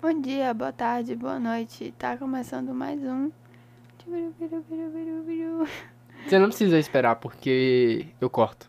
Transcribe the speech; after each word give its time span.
Bom 0.00 0.20
dia, 0.20 0.52
boa 0.52 0.72
tarde, 0.72 1.16
boa 1.16 1.38
noite. 1.38 1.92
Tá 1.98 2.16
começando 2.16 2.74
mais 2.74 3.00
um. 3.02 3.30
Você 6.24 6.38
não 6.38 6.48
precisa 6.48 6.78
esperar 6.78 7.16
porque 7.16 8.06
eu 8.20 8.28
corto. 8.28 8.68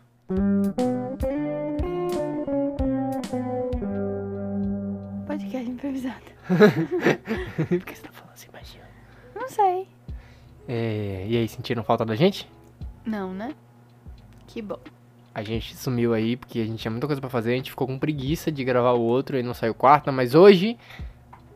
Podcast 5.26 5.70
improvisado. 5.70 6.14
Por 7.68 7.84
que 7.84 7.94
você 7.94 8.02
tá 8.02 8.12
falando 8.12 8.32
assim, 8.32 8.48
baixinho? 8.50 8.84
Não 9.34 9.48
sei. 9.48 9.86
É, 10.66 11.26
e 11.28 11.36
aí, 11.36 11.48
sentiram 11.48 11.84
falta 11.84 12.04
da 12.04 12.14
gente? 12.14 12.50
Não, 13.04 13.32
né? 13.32 13.54
Que 14.46 14.62
bom. 14.62 14.80
A 15.34 15.42
gente 15.42 15.76
sumiu 15.76 16.14
aí 16.14 16.36
porque 16.36 16.58
a 16.60 16.64
gente 16.64 16.80
tinha 16.80 16.90
muita 16.90 17.06
coisa 17.06 17.20
pra 17.20 17.30
fazer, 17.30 17.52
a 17.52 17.56
gente 17.56 17.70
ficou 17.70 17.86
com 17.86 17.98
preguiça 17.98 18.50
de 18.50 18.64
gravar 18.64 18.92
o 18.92 19.00
outro 19.02 19.38
e 19.38 19.42
não 19.42 19.54
saiu 19.54 19.72
quarta, 19.74 20.10
mas 20.10 20.34
hoje, 20.34 20.76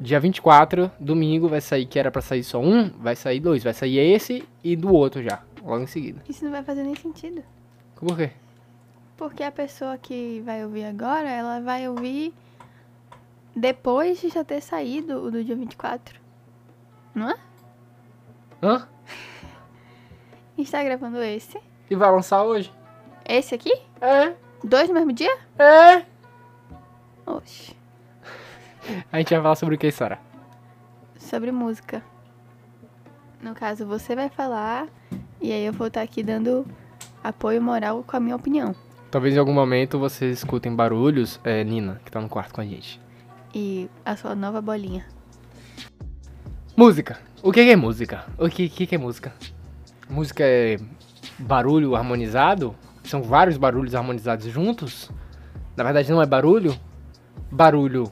dia 0.03 0.19
24, 0.19 0.91
domingo, 0.99 1.49
vai 1.49 1.61
sair, 1.61 1.87
que 1.87 1.99
era 1.99 2.11
pra 2.11 2.21
sair 2.21 2.43
só 2.43 2.61
um, 2.61 2.89
vai 2.99 3.15
sair 3.15 3.41
dois. 3.41 3.63
Vai 3.63 3.73
sair 3.73 3.99
esse 3.99 4.47
e 4.63 4.75
do 4.75 4.93
outro 4.93 5.23
já, 5.23 5.41
logo 5.63 5.83
em 5.85 5.87
seguida. 5.87 6.23
Isso 6.29 6.45
não 6.45 6.51
vai 6.51 6.63
fazer 6.63 6.83
nem 6.83 6.95
sentido. 6.97 7.43
Por 7.95 8.17
quê? 8.17 8.31
Porque 9.17 9.43
a 9.45 9.53
pessoa 9.53 9.97
que 9.97 10.43
vai 10.45 10.65
ouvir 10.65 10.85
agora, 10.85 11.29
ela 11.31 11.61
vai 11.61 11.89
ouvir 11.89 12.35
depois 13.55 14.21
de 14.21 14.29
já 14.29 14.43
ter 14.43 14.61
saído 14.61 15.25
o 15.25 15.31
do 15.31 15.45
dia 15.45 15.55
24. 15.55 16.21
Não 17.15 17.31
é? 17.31 17.37
Hã? 18.63 18.89
A 20.59 20.61
gente 20.61 20.71
tá 20.71 20.83
gravando 20.83 21.23
esse. 21.23 21.59
E 21.89 21.95
vai 21.95 22.11
lançar 22.11 22.43
hoje? 22.43 22.73
Esse 23.29 23.55
aqui? 23.55 23.73
É, 24.01 24.35
Dois 24.65 24.89
no 24.89 24.95
mesmo 24.95 25.13
dia? 25.13 25.35
é. 25.59 26.05
Oxe. 27.25 27.75
A 29.13 29.19
gente 29.19 29.31
vai 29.31 29.43
falar 29.43 29.55
sobre 29.55 29.75
o 29.75 29.79
que, 29.79 29.91
Sara? 29.91 30.19
Sobre 31.17 31.53
música. 31.53 32.03
No 33.43 33.55
caso, 33.55 33.87
você 33.87 34.15
vai 34.15 34.29
falar 34.29 34.89
e 35.41 35.53
aí 35.53 35.65
eu 35.65 35.73
vou 35.73 35.89
estar 35.89 36.03
aqui 36.03 36.23
dando 36.23 36.67
apoio 37.23 37.61
moral 37.61 38.05
com 38.05 38.17
a 38.17 38.21
minha 38.21 38.37
opinião. 38.37 38.75
Talvez 39.11 39.35
em 39.35 39.39
algum 39.39 39.53
momento 39.53 39.99
vocês 39.99 40.39
escutem 40.39 40.75
barulhos. 40.75 41.41
É 41.45 41.63
Nina, 41.63 42.01
que 42.05 42.11
tá 42.11 42.21
no 42.21 42.29
quarto 42.29 42.55
com 42.55 42.61
a 42.61 42.65
gente. 42.65 43.01
E 43.55 43.89
a 44.05 44.17
sua 44.17 44.35
nova 44.35 44.61
bolinha. 44.61 45.05
Música. 46.77 47.21
O 47.43 47.53
que 47.53 47.61
é 47.61 47.77
música? 47.77 48.25
O 48.39 48.49
que, 48.49 48.69
que 48.69 48.87
que 48.87 48.95
é 48.95 48.99
música? 48.99 49.33
Música 50.09 50.43
é 50.45 50.79
barulho 51.39 51.95
harmonizado? 51.95 52.75
São 53.05 53.23
vários 53.23 53.57
barulhos 53.57 53.95
harmonizados 53.95 54.47
juntos? 54.47 55.11
Na 55.77 55.85
verdade 55.85 56.11
não 56.11 56.23
é 56.23 56.27
barulho? 56.27 56.75
Barulho 57.51 58.11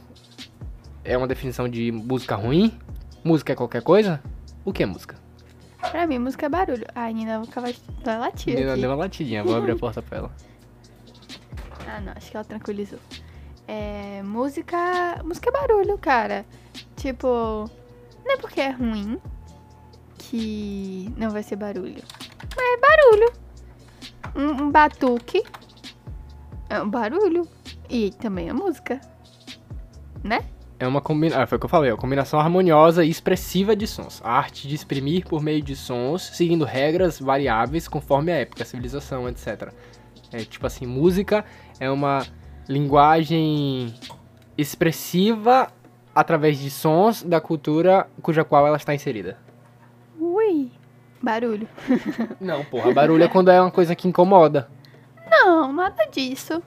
é 1.11 1.17
uma 1.17 1.27
definição 1.27 1.69
de 1.69 1.91
música 1.91 2.37
ruim? 2.37 2.79
Música 3.25 3.53
é 3.53 3.57
qualquer 3.57 3.83
coisa? 3.83 4.23
O 4.65 4.73
que 4.73 4.85
é 4.85 4.87
música? 4.87 5.17
Pra 5.91 6.07
mim, 6.07 6.19
música 6.21 6.47
é 6.47 6.49
barulho. 6.49 6.87
Nina, 7.13 7.41
vou 7.41 7.49
acabar 7.49 7.73
de 7.73 7.81
vai 8.05 8.17
latir 8.19 8.55
Nina 8.55 8.73
aqui. 8.73 8.81
deu 8.81 8.91
uma 8.91 8.97
latidinha, 8.97 9.43
vou 9.43 9.57
abrir 9.57 9.73
a 9.73 9.77
porta 9.79 10.01
pra 10.01 10.19
ela. 10.19 10.31
Ah, 11.89 12.01
não, 12.01 12.13
acho 12.15 12.31
que 12.31 12.37
ela 12.37 12.45
tranquilizou. 12.45 13.01
É, 13.67 14.23
música. 14.23 15.21
Música 15.25 15.49
é 15.49 15.53
barulho, 15.53 15.99
cara. 15.99 16.47
Tipo, 16.97 17.69
não 18.25 18.33
é 18.33 18.37
porque 18.37 18.61
é 18.61 18.71
ruim 18.71 19.19
que 20.17 21.13
não 21.17 21.31
vai 21.31 21.43
ser 21.43 21.57
barulho. 21.57 22.05
Mas 22.57 22.67
é 22.67 22.81
barulho. 22.81 23.33
Um, 24.37 24.63
um 24.65 24.71
batuque 24.71 25.43
é 26.69 26.81
um 26.81 26.89
barulho. 26.89 27.49
E 27.89 28.13
também 28.13 28.49
é 28.49 28.53
música. 28.53 29.01
Né? 30.23 30.45
É 30.81 30.87
uma 30.87 31.03
combinação, 31.03 31.43
ah, 31.43 31.47
foi 31.47 31.57
o 31.57 31.59
que 31.59 31.67
eu 31.67 31.71
falei, 31.71 31.91
é 31.91 31.93
uma 31.93 31.99
combinação 31.99 32.41
harmoniosa 32.41 33.05
e 33.05 33.11
expressiva 33.11 33.77
de 33.77 33.87
sons. 33.87 34.23
A 34.25 34.33
arte 34.33 34.67
de 34.67 34.75
exprimir 34.75 35.27
por 35.27 35.43
meio 35.43 35.61
de 35.61 35.77
sons, 35.77 36.23
seguindo 36.23 36.65
regras 36.65 37.21
variáveis 37.21 37.87
conforme 37.87 38.33
a 38.33 38.37
época, 38.37 38.63
a 38.63 38.67
civilização, 38.67 39.29
etc. 39.29 39.75
É 40.33 40.39
tipo 40.39 40.67
assim, 40.67 40.87
música 40.87 41.45
é 41.79 41.91
uma 41.91 42.25
linguagem 42.67 43.95
expressiva 44.57 45.71
através 46.15 46.59
de 46.59 46.71
sons 46.71 47.23
da 47.23 47.43
cultura 47.43 48.09
cuja 48.23 48.43
qual 48.43 48.67
ela 48.67 48.79
está 48.79 48.95
inserida. 48.95 49.37
Ui. 50.19 50.71
Barulho. 51.21 51.69
Não, 52.41 52.65
porra, 52.65 52.91
barulho 52.95 53.25
é 53.25 53.29
quando 53.29 53.51
é 53.51 53.61
uma 53.61 53.71
coisa 53.71 53.95
que 53.95 54.09
incomoda. 54.09 54.71
Não, 55.31 55.71
nada 55.75 56.07
disso. 56.07 56.63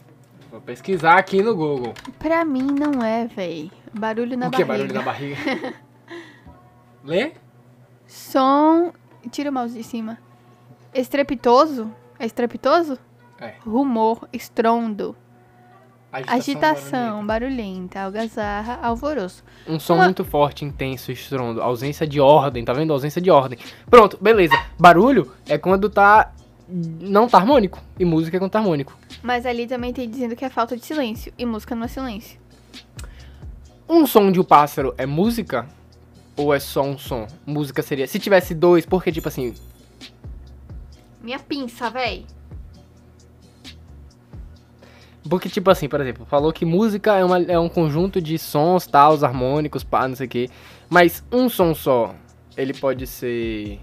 Vou 0.53 0.61
pesquisar 0.61 1.17
aqui 1.17 1.41
no 1.41 1.55
Google. 1.55 1.95
Pra 2.19 2.45
mim 2.45 2.61
não 2.61 3.03
é, 3.03 3.25
véi. 3.25 3.71
Barulho 3.91 4.37
na 4.37 4.49
o 4.49 4.51
que 4.51 4.61
é 4.61 4.65
barriga. 4.65 4.93
barulho 4.93 4.93
na 4.93 5.01
barriga? 5.01 5.73
Lê? 7.03 7.31
Som. 8.05 8.93
Tira 9.31 9.49
o 9.49 9.53
mouse 9.53 9.73
de 9.75 9.83
cima. 9.83 10.19
Estrepitoso? 10.93 11.91
É 12.19 12.27
estrepitoso? 12.27 12.99
É. 13.41 13.55
Rumor, 13.65 14.27
estrondo, 14.31 15.15
Agitação, 16.11 16.37
agitação, 16.37 17.25
barulhenta, 17.25 18.01
algazarra, 18.01 18.77
alvoroço. 18.83 19.43
Um 19.67 19.79
som 19.79 19.95
Uma- 19.95 20.03
muito 20.05 20.23
forte, 20.23 20.63
intenso, 20.63 21.11
estrondo. 21.11 21.63
Ausência 21.63 22.05
de 22.05 22.19
ordem, 22.21 22.63
tá 22.63 22.73
vendo? 22.73 22.93
Ausência 22.93 23.19
de 23.19 23.31
ordem. 23.31 23.57
Pronto, 23.89 24.19
beleza. 24.21 24.53
Barulho 24.79 25.31
é 25.47 25.57
quando 25.57 25.89
tá. 25.89 26.31
Não 26.75 27.27
tá 27.27 27.37
harmônico. 27.37 27.79
E 27.99 28.03
música 28.03 28.37
é 28.37 28.39
quando 28.39 28.49
tá 28.49 28.57
harmônico. 28.57 28.97
Mas 29.21 29.45
ali 29.45 29.67
também 29.67 29.93
tem 29.93 30.09
dizendo 30.09 30.35
que 30.35 30.43
é 30.43 30.49
falta 30.49 30.75
de 30.75 30.83
silêncio. 30.83 31.31
E 31.37 31.45
música 31.45 31.75
não 31.75 31.85
é 31.85 31.87
silêncio. 31.87 32.39
Um 33.87 34.07
som 34.07 34.31
de 34.31 34.39
um 34.39 34.43
pássaro 34.43 34.95
é 34.97 35.05
música? 35.05 35.67
Ou 36.35 36.51
é 36.51 36.59
só 36.59 36.81
um 36.81 36.97
som? 36.97 37.27
Música 37.45 37.83
seria. 37.83 38.07
Se 38.07 38.17
tivesse 38.17 38.55
dois, 38.55 38.87
porque 38.87 39.11
tipo 39.11 39.27
assim. 39.27 39.53
Minha 41.21 41.37
pinça, 41.37 41.91
véi. 41.91 42.25
Porque, 45.29 45.47
tipo 45.47 45.69
assim, 45.69 45.87
por 45.87 46.01
exemplo, 46.01 46.25
falou 46.25 46.51
que 46.51 46.65
música 46.65 47.15
é, 47.15 47.23
uma, 47.23 47.41
é 47.43 47.57
um 47.57 47.69
conjunto 47.69 48.21
de 48.21 48.37
sons, 48.37 48.85
tal, 48.85 49.23
harmônicos, 49.23 49.83
pá, 49.83 50.07
não 50.07 50.15
sei 50.15 50.25
o 50.25 50.29
quê. 50.29 50.49
Mas 50.89 51.23
um 51.31 51.47
som 51.47 51.73
só, 51.73 52.13
ele 52.57 52.73
pode 52.73 53.07
ser 53.07 53.79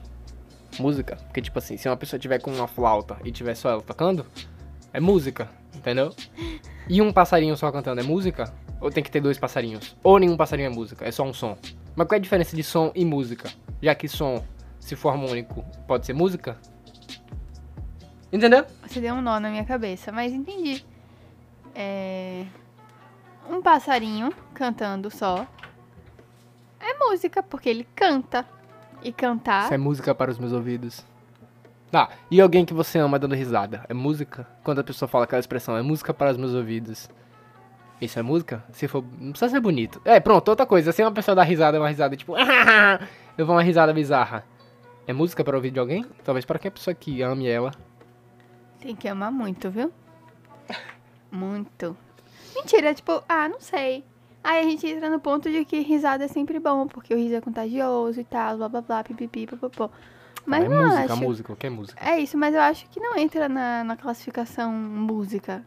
música. 0.81 1.17
Porque, 1.17 1.41
tipo 1.41 1.59
assim, 1.59 1.77
se 1.77 1.89
uma 1.89 1.97
pessoa 1.97 2.19
tiver 2.19 2.41
com 2.41 2.51
uma 2.51 2.67
flauta 2.67 3.17
e 3.25 3.31
tiver 3.31 3.55
só 3.55 3.71
ela 3.71 3.83
tocando, 3.83 4.27
é 4.93 5.01
música, 5.01 5.49
entendeu? 5.75 6.15
E 6.89 7.01
um 7.01 7.13
passarinho 7.13 7.57
só 7.57 7.71
cantando 7.71 8.01
é 8.01 8.05
música? 8.05 8.53
Ou 8.81 8.91
tem 8.91 9.05
que 9.05 9.11
ter 9.11 9.21
dois 9.21 9.39
passarinhos? 9.39 9.97
Ou 10.03 10.19
nenhum 10.19 10.37
passarinho 10.37 10.67
é 10.67 10.71
música, 10.71 11.07
é 11.07 11.13
só 11.13 11.23
um 11.23 11.33
som? 11.33 11.57
Mas 11.95 12.09
qual 12.09 12.17
é 12.17 12.19
a 12.19 12.23
diferença 12.23 12.57
de 12.57 12.63
som 12.63 12.91
e 12.95 13.05
música? 13.05 13.51
Já 13.83 13.95
que 13.95 14.09
som, 14.09 14.45
se 14.79 14.97
for 14.97 15.11
harmônico, 15.11 15.65
pode 15.87 16.07
ser 16.07 16.15
música? 16.15 16.59
Entendeu? 18.33 18.65
Você 18.87 19.01
deu 19.01 19.15
um 19.15 19.21
nó 19.21 19.39
na 19.39 19.51
minha 19.51 19.65
cabeça, 19.65 20.11
mas 20.11 20.33
entendi. 20.33 20.85
É. 21.75 22.47
Um 23.49 23.61
passarinho 23.61 24.33
cantando 24.55 25.11
só. 25.11 25.47
É 26.79 26.95
música, 26.99 27.43
porque 27.43 27.69
ele 27.69 27.87
canta. 27.95 28.47
E 29.03 29.13
cantar. 29.13 29.65
Isso 29.65 29.75
é 29.75 29.79
música 29.79 30.15
para 30.15 30.31
os 30.31 30.39
meus 30.39 30.53
ouvidos. 30.53 31.05
Tá, 31.91 32.11
e 32.31 32.41
alguém 32.41 32.65
que 32.65 32.73
você 32.73 32.99
ama 32.99 33.19
dando 33.19 33.35
risada? 33.35 33.85
É 33.89 33.95
música? 33.95 34.47
Quando 34.63 34.79
a 34.79 34.85
pessoa 34.85 35.09
fala 35.09 35.25
aquela 35.25 35.41
expressão, 35.41 35.77
é 35.77 35.83
música 35.83 36.15
para 36.15 36.31
os 36.31 36.37
meus 36.37 36.55
ouvidos. 36.55 37.09
Isso 38.01 38.19
é 38.19 38.23
música? 38.23 38.65
Se 38.73 38.89
for. 38.89 39.05
Não 39.19 39.33
precisa 39.33 39.51
ser 39.51 39.61
bonito. 39.61 40.01
É, 40.05 40.21
pronto, 40.21 40.49
outra 40.49 40.65
coisa. 40.65 40.93
Se 40.93 41.03
uma 41.03 41.13
pessoa 41.13 41.35
dá 41.35 41.43
risada, 41.43 41.79
uma 41.79 41.89
risada 41.89 42.17
tipo. 42.17 42.35
Eu 43.37 43.45
vou 43.45 43.57
uma 43.57 43.63
risada 43.63 43.93
bizarra. 43.93 44.45
É 45.07 45.13
música 45.13 45.43
para 45.43 45.57
ouvir 45.57 45.71
de 45.71 45.81
alguém? 45.81 46.05
Talvez 46.25 46.45
para 46.45 46.59
qualquer 46.59 46.71
pessoa 46.71 46.95
que 46.95 47.21
ame 47.23 47.49
ela. 47.49 47.73
Tem 48.81 48.95
que 48.95 49.09
amar 49.09 49.31
muito, 49.31 49.71
viu? 49.71 49.93
Muito. 51.31 51.97
Mentira, 52.57 52.93
tipo, 52.95 53.23
ah, 53.29 53.49
não 53.49 53.61
sei. 53.61 54.05
Aí 54.43 54.67
a 54.67 54.71
gente 54.71 54.87
entra 54.87 55.11
no 55.11 55.21
ponto 55.21 55.51
de 55.51 55.65
que 55.65 55.81
risada 55.81 56.25
é 56.25 56.29
sempre 56.29 56.59
bom, 56.59 56.87
porque 56.87 57.15
o 57.15 57.17
riso 57.17 57.35
é 57.35 57.41
contagioso 57.41 58.21
e 58.21 58.25
tal, 58.25 58.57
blá 58.57 58.69
blá 58.69 58.81
blá, 58.81 59.05
pipipi, 59.05 59.47
popopó. 59.47 59.91
Mas 60.47 60.65
é 60.65 60.69
não 60.69 60.85
música, 60.85 61.13
acho. 61.13 61.23
música, 61.23 61.47
qualquer 61.49 61.71
música. 61.71 62.05
É 62.05 62.19
isso, 62.19 62.39
mas 62.39 62.55
eu 62.55 62.61
acho 62.61 62.89
que 62.89 62.99
não 62.99 63.17
entra 63.17 63.49
na, 63.49 63.85
na 63.85 63.97
classificação 63.97 64.73
música. 64.73 65.65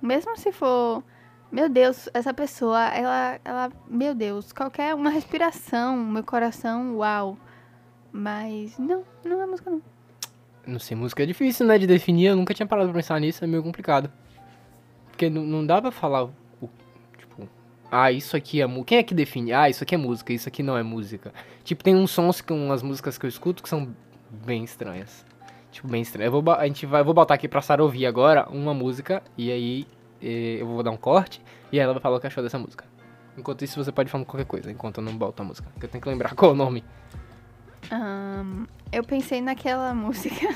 Mesmo 0.00 0.36
se 0.36 0.52
for. 0.52 1.02
Meu 1.50 1.68
Deus, 1.68 2.08
essa 2.14 2.32
pessoa, 2.32 2.84
ela, 2.86 3.40
ela. 3.44 3.72
Meu 3.88 4.14
Deus, 4.14 4.52
qualquer 4.52 4.94
uma 4.94 5.10
respiração, 5.10 5.96
meu 5.96 6.22
coração, 6.22 6.96
uau. 6.96 7.36
Mas 8.12 8.78
não, 8.78 9.04
não 9.24 9.42
é 9.42 9.46
música 9.46 9.70
não. 9.70 9.82
Não 10.66 10.78
sei, 10.78 10.96
música 10.96 11.22
é 11.22 11.26
difícil, 11.26 11.66
né, 11.66 11.76
de 11.78 11.86
definir. 11.86 12.26
Eu 12.26 12.36
nunca 12.36 12.54
tinha 12.54 12.66
parado 12.66 12.88
pra 12.88 12.98
pensar 13.00 13.20
nisso, 13.20 13.44
é 13.44 13.46
meio 13.46 13.62
complicado. 13.62 14.10
Porque 15.08 15.28
não, 15.28 15.42
não 15.42 15.66
dá 15.66 15.80
pra 15.82 15.90
falar, 15.90 16.28
ah, 17.90 18.10
isso 18.10 18.36
aqui 18.36 18.60
é 18.60 18.66
música. 18.66 18.86
Quem 18.86 18.98
é 18.98 19.02
que 19.02 19.14
define? 19.14 19.52
Ah, 19.52 19.68
isso 19.68 19.82
aqui 19.82 19.94
é 19.94 19.98
música, 19.98 20.32
isso 20.32 20.48
aqui 20.48 20.62
não 20.62 20.76
é 20.76 20.82
música. 20.82 21.32
Tipo, 21.62 21.84
tem 21.84 21.94
uns 21.94 22.10
sons, 22.10 22.40
com 22.40 22.54
umas 22.66 22.82
músicas 22.82 23.16
que 23.16 23.26
eu 23.26 23.28
escuto 23.28 23.62
que 23.62 23.68
são 23.68 23.94
bem 24.44 24.64
estranhas. 24.64 25.24
Tipo, 25.70 25.88
bem 25.88 26.02
estranhas. 26.02 26.32
Eu 26.32 26.42
vou, 26.42 26.54
a 26.54 26.66
gente 26.66 26.86
vai, 26.86 27.00
eu 27.00 27.04
vou 27.04 27.14
botar 27.14 27.34
aqui 27.34 27.48
pra 27.48 27.60
Sara 27.60 27.82
ouvir 27.82 28.06
agora 28.06 28.48
uma 28.50 28.74
música, 28.74 29.22
e 29.36 29.50
aí 29.50 29.86
eh, 30.22 30.58
eu 30.60 30.66
vou 30.66 30.82
dar 30.82 30.90
um 30.90 30.96
corte, 30.96 31.40
e 31.70 31.78
ela 31.78 31.92
vai 31.92 32.02
falar 32.02 32.16
o 32.16 32.20
que 32.20 32.26
achou 32.26 32.42
dessa 32.42 32.58
música. 32.58 32.84
Enquanto 33.36 33.62
isso, 33.62 33.82
você 33.82 33.90
pode 33.90 34.10
falar 34.10 34.24
qualquer 34.24 34.46
coisa, 34.46 34.70
enquanto 34.70 34.98
eu 34.98 35.04
não 35.04 35.16
boto 35.16 35.42
a 35.42 35.44
música. 35.44 35.68
Que 35.78 35.86
eu 35.86 35.88
tenho 35.88 36.02
que 36.02 36.08
lembrar 36.08 36.34
qual 36.36 36.52
é 36.52 36.54
o 36.54 36.56
nome. 36.56 36.84
Ahn, 37.90 38.66
eu 38.92 39.04
pensei 39.04 39.40
naquela 39.40 39.92
música, 39.94 40.48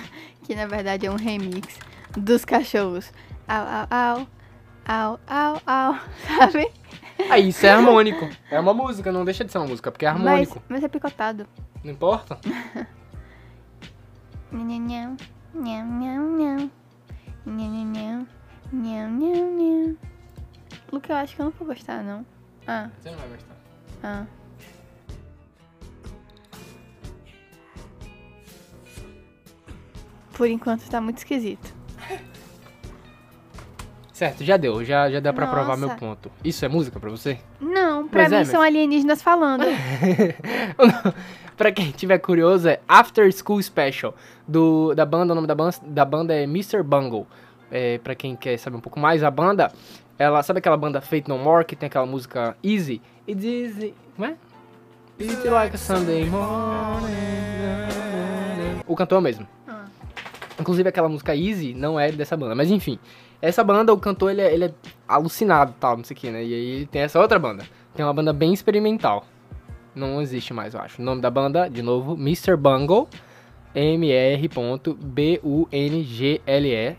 que 0.44 0.54
na 0.54 0.66
verdade 0.66 1.06
é 1.06 1.10
um 1.10 1.16
remix 1.16 1.78
dos 2.16 2.44
cachorros. 2.44 3.12
Au, 3.46 3.64
au, 3.90 4.18
au, 4.18 4.28
au, 4.88 5.18
au, 5.28 5.54
au, 5.66 5.98
sabe? 6.38 6.70
Ah, 7.30 7.38
isso 7.38 7.64
é 7.66 7.70
harmônico. 7.70 8.28
É 8.50 8.58
uma 8.60 8.72
música, 8.72 9.10
não 9.10 9.24
deixa 9.24 9.44
de 9.44 9.50
ser 9.52 9.58
uma 9.58 9.66
música, 9.66 9.90
porque 9.90 10.06
é 10.06 10.12
Mas, 10.12 10.20
harmônico. 10.22 10.62
mas 10.68 10.84
é 10.84 10.88
picotado. 10.88 11.46
Não 11.82 11.92
importa. 11.92 12.38
Luke, 20.92 21.10
eu 21.10 21.16
acho 21.16 21.34
que 21.36 21.40
eu 21.40 21.46
não 21.46 21.52
vou 21.52 21.66
gostar, 21.68 22.02
não. 22.02 22.24
Ah, 22.66 22.90
Você 23.00 23.10
não 23.10 23.18
vai 23.18 23.28
gostar. 23.28 23.56
ah. 24.02 24.26
Por 30.32 30.48
enquanto 30.48 30.88
tá 30.88 31.00
muito 31.00 31.18
esquisito. 31.18 31.74
Certo, 34.18 34.42
já 34.42 34.56
deu. 34.56 34.84
Já, 34.84 35.08
já 35.08 35.20
deu 35.20 35.32
pra 35.32 35.46
provar 35.46 35.76
meu 35.76 35.90
ponto. 35.90 36.28
Isso 36.42 36.64
é 36.64 36.68
música 36.68 36.98
pra 36.98 37.08
você? 37.08 37.38
Não, 37.60 38.08
pra 38.08 38.22
Mas 38.22 38.32
mim 38.32 38.38
é, 38.38 38.44
são 38.44 38.60
alienígenas 38.60 39.22
falando. 39.22 39.64
pra 41.56 41.70
quem 41.70 41.92
tiver 41.92 42.18
curioso, 42.18 42.68
é 42.68 42.80
After 42.88 43.32
School 43.32 43.62
Special. 43.62 44.12
Do, 44.44 44.92
da 44.92 45.06
banda, 45.06 45.32
o 45.32 45.36
nome 45.36 45.46
da 45.46 45.54
banda, 45.54 45.76
da 45.86 46.04
banda 46.04 46.34
é 46.34 46.42
Mr. 46.42 46.82
Bungle. 46.82 47.28
É, 47.70 47.98
pra 47.98 48.16
quem 48.16 48.34
quer 48.34 48.58
saber 48.58 48.76
um 48.76 48.80
pouco 48.80 48.98
mais, 48.98 49.22
a 49.22 49.30
banda, 49.30 49.70
ela 50.18 50.42
sabe 50.42 50.58
aquela 50.58 50.76
banda 50.76 51.00
Fate 51.00 51.28
No 51.28 51.38
More, 51.38 51.64
que 51.64 51.76
tem 51.76 51.86
aquela 51.86 52.04
música 52.04 52.56
Easy? 52.60 53.00
It's 53.28 53.44
easy. 53.44 53.94
Como 54.16 54.26
é? 54.26 54.34
Easy 55.20 55.48
like 55.48 55.76
a 55.76 55.78
Sunday 55.78 56.24
morning. 56.24 57.12
O 58.84 58.96
cantor 58.96 59.18
é 59.18 59.20
o 59.20 59.22
mesmo. 59.22 59.46
Ah. 59.68 59.84
Inclusive 60.58 60.88
aquela 60.88 61.08
música 61.08 61.36
Easy 61.36 61.72
não 61.72 62.00
é 62.00 62.10
dessa 62.10 62.36
banda, 62.36 62.56
mas 62.56 62.68
enfim. 62.68 62.98
Essa 63.40 63.62
banda, 63.62 63.92
o 63.92 63.98
cantor, 63.98 64.32
ele 64.32 64.40
é, 64.40 64.52
ele 64.52 64.64
é 64.64 64.72
alucinado 65.06 65.72
tal, 65.78 65.96
não 65.96 66.04
sei 66.04 66.16
o 66.16 66.18
que, 66.18 66.30
né? 66.30 66.44
E 66.44 66.54
aí 66.54 66.86
tem 66.86 67.02
essa 67.02 67.20
outra 67.20 67.38
banda. 67.38 67.64
Tem 67.94 68.04
uma 68.04 68.12
banda 68.12 68.32
bem 68.32 68.52
experimental. 68.52 69.24
Não 69.94 70.20
existe 70.20 70.52
mais, 70.52 70.74
eu 70.74 70.80
acho. 70.80 71.00
O 71.00 71.04
nome 71.04 71.20
da 71.20 71.30
banda, 71.30 71.68
de 71.68 71.82
novo, 71.82 72.14
Mr. 72.14 72.56
Bungle. 72.56 73.08
M-R.B-U-N-G-L-E. 73.74 74.56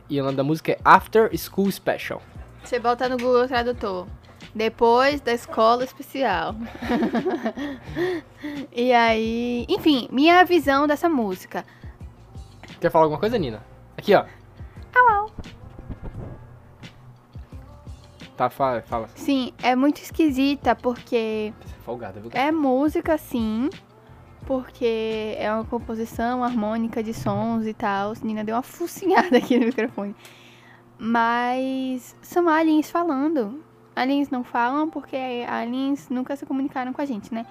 E 0.10 0.22
o 0.22 0.24
nome 0.24 0.38
da 0.38 0.44
música 0.44 0.72
é 0.72 0.78
After 0.84 1.30
School 1.38 1.72
Special. 1.72 2.22
Você 2.64 2.80
bota 2.80 3.10
no 3.10 3.18
Google 3.18 3.48
Tradutor. 3.48 4.08
Depois 4.54 5.20
da 5.22 5.34
escola 5.34 5.84
especial. 5.84 6.56
e 8.72 8.94
aí. 8.94 9.66
Enfim, 9.68 10.08
minha 10.12 10.44
visão 10.46 10.88
dessa 10.88 11.10
música. 11.10 11.66
Quer 12.80 12.90
falar 12.90 13.06
alguma 13.06 13.20
coisa, 13.20 13.38
Nina? 13.38 13.62
Aqui, 13.98 14.16
ó. 14.16 14.26
Au, 14.96 15.14
au. 15.14 15.32
Tá, 18.40 18.50
fala. 18.50 18.82
fala. 18.84 19.10
Sim, 19.16 19.52
é 19.62 19.76
muito 19.76 20.02
esquisita 20.02 20.74
porque 20.74 21.52
é 21.60 21.84
folgada, 21.84 22.22
viu? 22.22 22.32
é 22.34 22.50
música, 22.54 23.18
sim. 23.18 23.70
Porque 24.46 25.36
é 25.38 25.52
uma 25.52 25.66
composição 25.66 26.42
harmônica 26.42 27.04
de 27.04 27.14
sons 27.14 27.68
e 27.68 27.74
tal. 27.74 28.14
Nina 28.24 28.46
deu 28.46 28.56
uma 28.56 28.62
focinhada 28.62 29.36
aqui 29.36 29.60
no 29.60 29.66
microfone. 29.66 30.16
Mas 30.98 32.16
são 32.22 32.48
aliens 32.48 32.90
falando. 32.90 33.62
Aliens 33.94 34.30
não 34.30 34.46
falam 34.46 34.90
porque 34.90 35.18
aliens 35.46 36.08
nunca 36.08 36.34
se 36.38 36.46
comunicaram 36.46 36.94
com 36.94 37.02
a 37.02 37.06
gente, 37.06 37.34
né? 37.34 37.46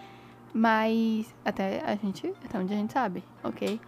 Mas 0.55 1.34
até 1.44 1.82
a 1.84 1.96
gente, 1.96 2.32
até 2.43 2.58
onde 2.58 2.73
a 2.73 2.76
gente 2.76 2.94
sabe, 2.94 3.23
ok? 3.44 3.79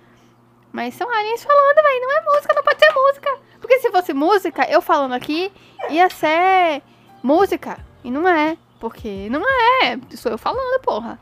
Mas 0.72 0.94
são 0.94 1.08
aliens 1.11 1.43
falando, 1.43 1.76
velho. 1.76 2.00
Não 2.02 2.17
é 2.19 2.20
música, 2.34 2.55
não 2.55 2.62
pode 2.62 2.78
ser 2.78 2.93
música. 2.93 3.38
Porque 3.61 3.78
se 3.81 3.90
fosse 3.90 4.12
música, 4.12 4.70
eu 4.70 4.81
falando 4.81 5.12
aqui, 5.14 5.52
ia 5.90 6.08
ser 6.11 6.82
música. 7.22 7.78
E 8.05 8.11
não 8.11 8.28
é. 8.28 8.56
Porque 8.78 9.28
não 9.31 9.43
é. 9.82 9.99
Sou 10.17 10.32
eu 10.32 10.38
falando, 10.38 10.81
porra. 10.81 11.19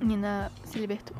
Nina 0.00 0.50
se 0.64 0.78
libertou. 0.78 1.16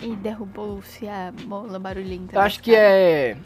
E 0.00 0.14
derrubou-se 0.16 1.08
a 1.08 1.32
bola 1.44 1.78
barulhenta. 1.78 2.36
Eu 2.36 2.40
acho 2.40 2.62
que 2.62 2.74
é 2.74 3.36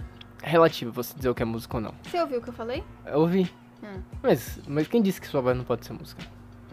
relativo 0.43 0.93
você 0.93 1.15
dizer 1.15 1.29
o 1.31 1.35
que 1.35 1.43
é 1.43 1.47
música 1.47 1.77
ou 1.77 1.81
não. 1.81 1.95
Você 2.03 2.21
ouviu 2.21 2.39
o 2.39 2.43
que 2.43 2.49
eu 2.51 2.53
falei? 2.55 2.85
Eu 3.07 3.21
ouvi. 3.21 3.51
Hum. 3.83 4.01
Mas, 4.23 4.61
mas 4.67 4.87
quem 4.87 5.01
disse 5.03 5.21
que 5.21 5.27
sua 5.27 5.41
voz 5.41 5.57
não 5.57 5.65
pode 5.65 5.85
ser 5.87 5.93
música? 5.95 6.23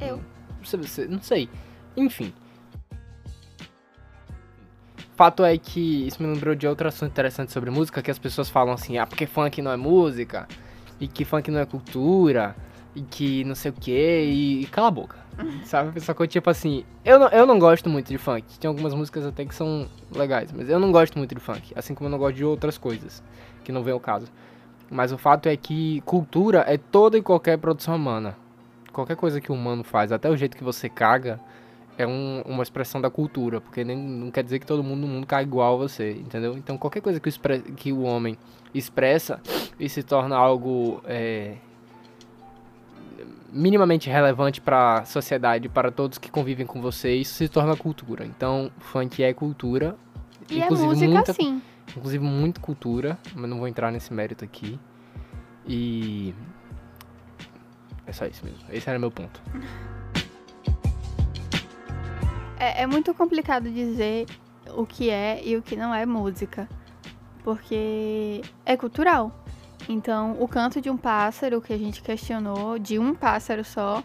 Eu. 0.01 0.21
Você, 0.63 0.77
você- 0.77 1.07
não 1.07 1.21
sei. 1.21 1.50
Enfim. 1.95 2.33
Fato 5.15 5.44
é 5.44 5.57
que 5.57 6.07
isso 6.07 6.24
me 6.24 6.33
lembrou 6.33 6.56
de 6.56 6.65
outro 6.65 6.88
assunto 6.88 7.12
interessante 7.12 7.51
sobre 7.51 7.69
música, 7.69 8.01
que 8.01 8.09
as 8.09 8.18
pessoas 8.18 8.50
falam 8.50 8.74
assim, 8.74 8.97
ah, 8.97 9.06
porque 9.06 9.25
funk 9.25 9.62
não 9.62 9.71
é 9.71 9.75
música, 9.75 10.47
e 11.00 11.07
que 11.07 11.25
funk 11.25 11.51
não 11.51 11.59
é 11.59 11.65
cultura, 11.65 12.56
e 12.95 13.01
que 13.01 13.44
não 13.44 13.53
sei 13.53 13.71
o 13.71 13.74
que, 13.74 13.91
e, 13.91 14.62
e 14.62 14.65
cala 14.68 14.88
a 14.88 14.91
boca. 14.91 15.18
Sabe? 15.65 16.00
Só 16.00 16.13
que 16.13 16.27
tipo 16.27 16.50
assim, 16.50 16.86
eu 17.03 17.19
não, 17.19 17.27
eu 17.30 17.45
não 17.45 17.59
gosto 17.59 17.89
muito 17.89 18.07
de 18.07 18.18
funk. 18.18 18.59
Tem 18.59 18.68
algumas 18.68 18.94
músicas 18.94 19.25
até 19.25 19.45
que 19.45 19.56
são 19.56 19.88
legais, 20.12 20.51
mas 20.51 20.69
eu 20.69 20.80
não 20.80 20.91
gosto 20.91 21.18
muito 21.18 21.36
de 21.36 21.41
funk. 21.41 21.74
Assim 21.75 21.94
como 21.94 22.07
eu 22.07 22.12
não 22.12 22.18
gosto 22.18 22.36
de 22.36 22.45
outras 22.45 22.77
coisas, 22.77 23.24
que 23.63 23.71
não 23.71 23.83
vem 23.83 23.94
ao 23.94 24.00
caso. 24.00 24.27
Mas 24.89 25.12
o 25.12 25.18
fato 25.18 25.47
é 25.47 25.56
que 25.56 26.01
cultura 26.01 26.63
é 26.68 26.77
toda 26.77 27.18
e 27.18 27.21
qualquer 27.21 27.57
produção 27.57 27.95
humana. 27.95 28.36
Qualquer 28.91 29.15
coisa 29.15 29.39
que 29.39 29.51
o 29.51 29.56
humano 29.56 29.83
faz, 29.83 30.12
até 30.12 30.30
o 30.30 30.36
jeito 30.36 30.57
que 30.57 30.63
você 30.63 30.89
caga, 30.89 31.39
é 32.01 32.07
um- 32.07 32.42
uma 32.46 32.63
expressão 32.63 33.00
da 33.01 33.10
cultura. 33.10 33.60
Porque 33.62 33.84
nem, 33.84 33.98
não 33.98 34.31
quer 34.31 34.44
dizer 34.44 34.60
que 34.60 34.66
todo 34.66 34.84
mundo 34.84 35.01
no 35.01 35.07
mundo 35.07 35.25
caga 35.28 35.44
igual 35.44 35.75
a 35.75 35.78
você, 35.78 36.12
entendeu? 36.13 36.57
Então 36.57 36.78
qualquer 36.78 37.01
coisa 37.01 37.19
que 37.19 37.28
o, 37.28 37.30
expre- 37.30 37.62
que 37.75 37.92
o 37.92 38.01
homem 38.01 38.38
expressa 38.74 39.42
e 39.80 39.88
se 39.90 40.04
torna 40.04 40.36
algo 40.36 41.01
é, 41.06 41.56
minimamente 43.51 44.10
relevante 44.10 44.62
para 44.62 45.00
a 45.00 45.06
sociedade, 45.06 45.68
para 45.69 45.92
todos 45.92 46.18
que 46.18 46.30
convivem 46.30 46.66
com 46.66 46.81
você, 46.81 47.16
isso 47.16 47.34
se 47.36 47.48
torna 47.50 47.75
cultura. 47.75 48.25
Então, 48.25 48.72
funk 48.80 49.24
é 49.24 49.34
cultura. 49.34 49.96
E 50.50 50.62
é 50.62 50.69
música 50.69 51.07
muita, 51.12 51.34
sim. 51.34 51.62
inclusive 51.96 52.24
muito 52.24 52.60
cultura, 52.60 53.18
mas 53.36 53.50
não 53.50 53.57
vou 53.60 53.68
entrar 53.68 53.92
nesse 53.92 54.12
mérito 54.13 54.44
aqui. 54.44 54.80
E 55.68 56.34
é 58.08 58.12
só 58.12 58.25
isso 58.25 58.44
mesmo. 58.44 58.60
Esse 58.72 58.89
era 58.89 58.98
meu 58.98 59.12
ponto. 59.12 59.41
É, 62.60 62.84
é 62.84 62.86
muito 62.86 63.13
complicado 63.13 63.72
dizer 63.72 64.25
o 64.75 64.86
que 64.86 65.10
é 65.10 65.42
e 65.44 65.56
o 65.56 65.62
que 65.62 65.75
não 65.75 65.96
é 65.96 66.06
música. 66.06 66.68
Porque 67.44 68.42
é 68.66 68.75
cultural. 68.75 69.32
Então, 69.88 70.36
o 70.39 70.48
canto 70.48 70.82
de 70.82 70.89
um 70.89 70.98
pássaro 70.98 71.62
que 71.62 71.74
a 71.74 71.78
gente 71.78 72.01
questionou, 72.01 72.78
de 72.78 73.00
um 73.00 73.16
pássaro 73.16 73.63
só, 73.63 74.04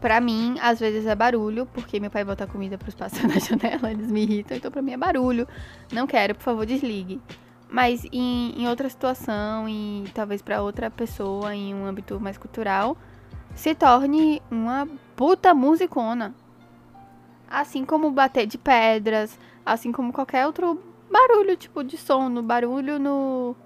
pra 0.00 0.20
mim, 0.20 0.56
às 0.62 0.78
vezes 0.78 1.06
é 1.06 1.14
barulho, 1.14 1.66
porque 1.66 1.98
meu 1.98 2.10
pai 2.10 2.24
bota 2.24 2.46
comida 2.46 2.78
pros 2.78 2.94
pássaros 2.94 3.26
na 3.34 3.40
janela, 3.40 3.90
eles 3.90 4.10
me 4.10 4.22
irritam, 4.22 4.56
então 4.56 4.70
pra 4.70 4.80
mim 4.80 4.92
é 4.92 4.96
barulho. 4.96 5.46
Não 5.92 6.06
quero, 6.06 6.34
por 6.34 6.42
favor, 6.42 6.64
desligue. 6.64 7.20
Mas 7.68 8.04
em, 8.12 8.54
em 8.56 8.68
outra 8.68 8.88
situação, 8.88 9.68
e 9.68 10.04
talvez 10.14 10.40
pra 10.40 10.62
outra 10.62 10.88
pessoa, 10.88 11.54
em 11.54 11.74
um 11.74 11.84
âmbito 11.84 12.20
mais 12.20 12.38
cultural, 12.38 12.96
se 13.54 13.74
torne 13.74 14.40
uma 14.50 14.88
puta 15.16 15.52
musicona. 15.52 16.32
Assim 17.48 17.84
como 17.84 18.10
bater 18.10 18.46
de 18.46 18.58
pedras, 18.58 19.38
assim 19.64 19.92
como 19.92 20.12
qualquer 20.12 20.46
outro 20.46 20.82
barulho, 21.10 21.56
tipo 21.56 21.82
de 21.84 21.96
som, 21.96 22.28
no 22.28 22.42
barulho 22.42 22.98
no 22.98 23.56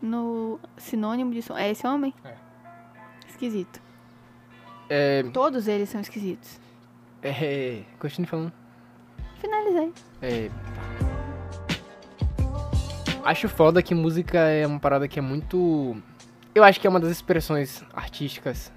no 0.00 0.60
sinônimo 0.76 1.32
de 1.32 1.42
som. 1.42 1.56
É 1.56 1.70
esse 1.70 1.86
homem? 1.86 2.14
É. 2.24 2.34
Esquisito. 3.28 3.80
É, 4.88 5.22
Todos 5.32 5.68
eles 5.68 5.88
são 5.88 6.00
esquisitos. 6.00 6.58
é, 7.22 7.82
continue 7.98 8.26
falando. 8.26 8.52
Finalizei. 9.40 9.92
É, 10.22 10.50
acho 13.24 13.48
foda 13.48 13.82
que 13.82 13.94
música 13.94 14.38
é 14.38 14.66
uma 14.66 14.80
parada 14.80 15.06
que 15.06 15.18
é 15.18 15.22
muito. 15.22 15.96
Eu 16.54 16.64
acho 16.64 16.80
que 16.80 16.86
é 16.86 16.90
uma 16.90 16.98
das 16.98 17.10
expressões 17.10 17.84
artísticas 17.92 18.72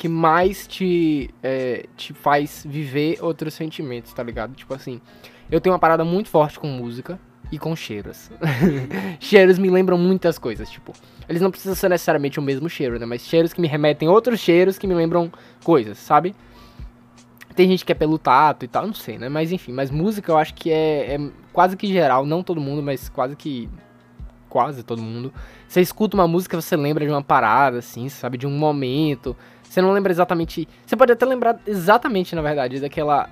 que 0.00 0.08
mais 0.08 0.66
te, 0.66 1.28
é, 1.42 1.84
te 1.94 2.14
faz 2.14 2.64
viver 2.66 3.18
outros 3.20 3.52
sentimentos, 3.52 4.10
tá 4.14 4.22
ligado? 4.22 4.54
Tipo 4.54 4.72
assim, 4.72 4.98
eu 5.50 5.60
tenho 5.60 5.74
uma 5.74 5.78
parada 5.78 6.02
muito 6.06 6.30
forte 6.30 6.58
com 6.58 6.68
música 6.68 7.20
e 7.52 7.58
com 7.58 7.76
cheiros. 7.76 8.30
cheiros 9.20 9.58
me 9.58 9.68
lembram 9.68 9.98
muitas 9.98 10.38
coisas, 10.38 10.70
tipo, 10.70 10.94
eles 11.28 11.42
não 11.42 11.50
precisam 11.50 11.74
ser 11.74 11.90
necessariamente 11.90 12.38
o 12.38 12.42
mesmo 12.42 12.66
cheiro, 12.66 12.98
né? 12.98 13.04
Mas 13.04 13.26
cheiros 13.26 13.52
que 13.52 13.60
me 13.60 13.68
remetem 13.68 14.08
a 14.08 14.10
outros 14.10 14.40
cheiros 14.40 14.78
que 14.78 14.86
me 14.86 14.94
lembram 14.94 15.30
coisas, 15.62 15.98
sabe? 15.98 16.34
Tem 17.54 17.68
gente 17.68 17.84
que 17.84 17.92
é 17.92 17.94
pelo 17.94 18.16
tato 18.16 18.64
e 18.64 18.68
tal, 18.68 18.86
não 18.86 18.94
sei, 18.94 19.18
né? 19.18 19.28
Mas 19.28 19.52
enfim, 19.52 19.72
mas 19.72 19.90
música 19.90 20.32
eu 20.32 20.38
acho 20.38 20.54
que 20.54 20.70
é, 20.70 21.16
é 21.16 21.30
quase 21.52 21.76
que 21.76 21.86
geral, 21.86 22.24
não 22.24 22.42
todo 22.42 22.58
mundo, 22.58 22.82
mas 22.82 23.10
quase 23.10 23.36
que 23.36 23.68
quase 24.48 24.82
todo 24.82 25.02
mundo. 25.02 25.30
Você 25.68 25.82
escuta 25.82 26.16
uma 26.16 26.26
música, 26.26 26.58
você 26.60 26.74
lembra 26.74 27.04
de 27.04 27.10
uma 27.12 27.22
parada, 27.22 27.80
assim, 27.80 28.08
sabe, 28.08 28.38
de 28.38 28.46
um 28.46 28.50
momento. 28.50 29.36
Você 29.70 29.80
não 29.80 29.92
lembra 29.92 30.10
exatamente. 30.10 30.66
Você 30.84 30.96
pode 30.96 31.12
até 31.12 31.24
lembrar 31.24 31.60
exatamente, 31.64 32.34
na 32.34 32.42
verdade, 32.42 32.80
daquela. 32.80 33.30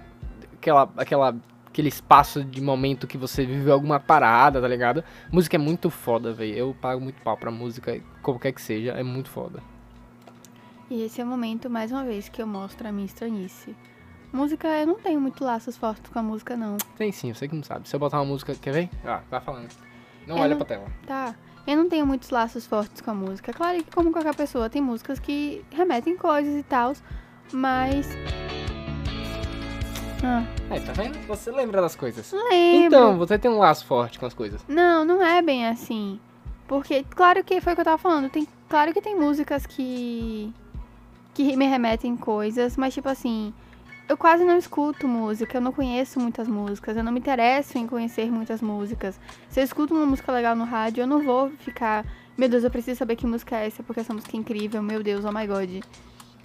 Aquela. 0.54 0.88
aquela 0.97 1.37
aquele 1.66 1.88
espaço 1.88 2.42
de 2.42 2.61
momento 2.61 3.07
que 3.07 3.16
você 3.16 3.45
viveu 3.47 3.73
alguma 3.73 4.00
parada, 4.00 4.61
tá 4.61 4.66
ligado? 4.66 5.04
Música 5.30 5.57
é 5.57 5.59
muito 5.59 5.90
foda, 5.90 6.33
velho. 6.33 6.54
Eu 6.54 6.76
pago 6.80 7.00
muito 7.00 7.21
pau 7.23 7.37
pra 7.37 7.52
música, 7.52 8.00
qualquer 8.21 8.50
que 8.52 8.61
seja, 8.61 8.92
é 8.92 9.02
muito 9.04 9.28
foda. 9.30 9.62
E 10.90 11.02
esse 11.02 11.21
é 11.21 11.25
o 11.25 11.26
momento, 11.26 11.68
mais 11.71 11.92
uma 11.92 12.02
vez, 12.02 12.28
que 12.28 12.42
eu 12.42 12.47
mostro 12.49 12.88
a 12.88 12.90
minha 12.90 13.07
estranhice. 13.07 13.76
Música, 14.33 14.66
eu 14.66 14.87
não 14.88 14.97
tenho 14.97 15.21
muito 15.21 15.45
laços 15.45 15.76
fortes 15.76 16.11
com 16.11 16.18
a 16.18 16.23
música, 16.23 16.57
não. 16.57 16.78
Tem 16.97 17.12
sim, 17.12 17.28
eu 17.28 17.35
sei 17.37 17.47
que 17.47 17.54
não 17.54 17.62
sabe. 17.62 17.88
Se 17.88 17.95
eu 17.95 18.00
botar 18.00 18.18
uma 18.18 18.25
música, 18.26 18.54
quer 18.57 18.73
ver? 18.73 18.90
Ah, 19.04 19.21
vai 19.30 19.40
falando. 19.40 19.68
Não 20.26 20.37
Eu 20.37 20.42
olha 20.42 20.50
não- 20.50 20.57
pra 20.59 20.66
tela. 20.66 20.87
Tá. 21.07 21.35
Eu 21.68 21.76
não 21.76 21.87
tenho 21.87 22.06
muitos 22.06 22.30
laços 22.30 22.66
fortes 22.66 23.02
com 23.02 23.10
a 23.10 23.14
música. 23.14 23.52
Claro 23.52 23.84
que, 23.84 23.90
como 23.90 24.10
qualquer 24.10 24.34
pessoa, 24.34 24.70
tem 24.70 24.80
músicas 24.80 25.18
que 25.18 25.62
remetem 25.70 26.16
coisas 26.16 26.56
e 26.56 26.62
tal, 26.62 26.94
mas. 27.52 28.08
Ah, 30.25 30.42
Aí, 30.70 30.80
tá 30.80 30.92
vendo? 30.92 31.18
Você 31.26 31.50
lembra 31.50 31.82
das 31.82 31.94
coisas. 31.94 32.32
lembro. 32.32 32.87
Então, 32.87 33.18
você 33.18 33.38
tem 33.38 33.50
um 33.50 33.58
laço 33.58 33.84
forte 33.84 34.18
com 34.18 34.25
as 34.25 34.32
coisas. 34.32 34.64
Não, 34.66 35.04
não 35.04 35.22
é 35.22 35.42
bem 35.42 35.66
assim. 35.66 36.18
Porque, 36.66 37.04
claro 37.10 37.44
que 37.44 37.60
foi 37.60 37.75
o 37.75 37.76
que 37.76 37.82
eu 37.82 37.84
tava 37.84 37.98
falando. 37.98 38.30
Tem, 38.30 38.48
claro 38.66 38.94
que 38.94 39.02
tem 39.02 39.14
músicas 39.14 39.66
que. 39.66 40.50
que 41.34 41.54
me 41.54 41.66
remetem 41.66 42.16
coisas, 42.16 42.78
mas 42.78 42.94
tipo 42.94 43.10
assim. 43.10 43.52
Eu 44.08 44.16
quase 44.16 44.42
não 44.42 44.56
escuto 44.56 45.06
música, 45.06 45.58
eu 45.58 45.60
não 45.60 45.70
conheço 45.70 46.18
muitas 46.18 46.48
músicas, 46.48 46.96
eu 46.96 47.04
não 47.04 47.12
me 47.12 47.20
interesso 47.20 47.76
em 47.76 47.86
conhecer 47.86 48.32
muitas 48.32 48.62
músicas. 48.62 49.20
Se 49.50 49.60
eu 49.60 49.64
escuto 49.64 49.94
uma 49.94 50.06
música 50.06 50.32
legal 50.32 50.56
no 50.56 50.64
rádio, 50.64 51.02
eu 51.02 51.06
não 51.06 51.22
vou 51.22 51.50
ficar, 51.58 52.06
meu 52.36 52.48
Deus, 52.48 52.64
eu 52.64 52.70
preciso 52.70 52.98
saber 52.98 53.16
que 53.16 53.26
música 53.26 53.56
é 53.56 53.66
essa, 53.66 53.82
porque 53.82 54.00
essa 54.00 54.14
música 54.14 54.34
é 54.34 54.40
incrível, 54.40 54.82
meu 54.82 55.02
Deus, 55.02 55.26
oh 55.26 55.30
my 55.30 55.46
god. 55.46 55.84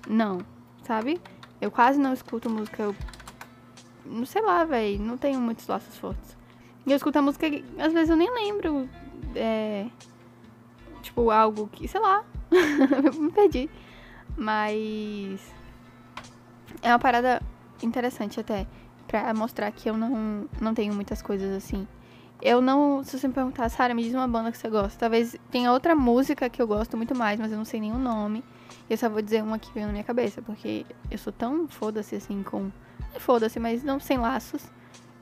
Não, 0.09 0.39
sabe? 0.83 1.21
Eu 1.61 1.71
quase 1.71 1.97
não 1.97 2.11
escuto 2.11 2.49
música, 2.49 2.83
eu. 2.83 2.95
Não 4.05 4.25
sei 4.25 4.41
lá, 4.41 4.65
velho, 4.65 5.01
não 5.01 5.17
tenho 5.17 5.39
muitos 5.39 5.65
laços 5.65 5.97
fortes. 5.97 6.35
E 6.85 6.91
eu 6.91 6.97
escuto 6.97 7.17
a 7.17 7.21
música 7.21 7.47
às 7.79 7.93
vezes 7.93 8.09
eu 8.09 8.17
nem 8.17 8.29
lembro. 8.29 8.89
É. 9.33 9.85
Tipo, 11.01 11.31
algo 11.31 11.69
que, 11.71 11.87
sei 11.87 12.01
lá. 12.01 12.25
me 13.17 13.31
perdi. 13.31 13.69
Mas. 14.35 15.39
É 16.81 16.89
uma 16.89 16.99
parada 16.99 17.41
interessante 17.83 18.39
até. 18.39 18.65
Pra 19.07 19.33
mostrar 19.33 19.69
que 19.71 19.89
eu 19.89 19.97
não, 19.97 20.47
não 20.61 20.73
tenho 20.73 20.93
muitas 20.93 21.21
coisas 21.21 21.51
assim. 21.55 21.87
Eu 22.41 22.61
não. 22.61 23.03
Se 23.03 23.17
você 23.17 23.27
me 23.27 23.33
perguntar, 23.33 23.69
Sara, 23.69 23.93
me 23.93 24.03
diz 24.03 24.13
uma 24.13 24.27
banda 24.27 24.51
que 24.51 24.57
você 24.57 24.69
gosta. 24.69 24.99
Talvez 24.99 25.35
tenha 25.51 25.71
outra 25.71 25.95
música 25.95 26.49
que 26.49 26.61
eu 26.61 26.67
gosto 26.67 26.97
muito 26.97 27.15
mais, 27.15 27.39
mas 27.39 27.51
eu 27.51 27.57
não 27.57 27.65
sei 27.65 27.79
nenhum 27.79 27.97
nome. 27.97 28.43
Eu 28.89 28.97
só 28.97 29.09
vou 29.09 29.21
dizer 29.21 29.43
uma 29.43 29.57
que 29.59 29.71
veio 29.73 29.85
na 29.85 29.91
minha 29.91 30.03
cabeça, 30.03 30.41
porque 30.41 30.85
eu 31.09 31.17
sou 31.17 31.31
tão 31.31 31.67
foda-se 31.67 32.15
assim 32.15 32.43
com. 32.43 32.71
É 33.15 33.19
foda-se, 33.19 33.59
mas 33.59 33.83
não 33.83 33.99
sem 33.99 34.17
laços. 34.17 34.63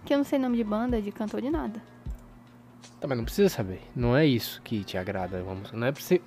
Que 0.06 0.13
eu 0.13 0.18
não 0.18 0.25
sei 0.25 0.39
nome 0.39 0.58
de 0.58 0.63
banda, 0.63 1.01
de 1.01 1.12
cantor, 1.12 1.41
de 1.41 1.50
nada. 1.50 1.82
Também 3.00 3.18
não 3.18 3.25
precisa 3.25 3.50
saber. 3.50 3.82
Não 3.96 4.15
é 4.15 4.25
isso 4.25 4.62
que 4.63 4.84
te 4.84 4.98
agrada 4.98 5.44
música. 5.44 5.77
Não 5.77 5.88
é 5.88 5.91
você. 5.91 6.22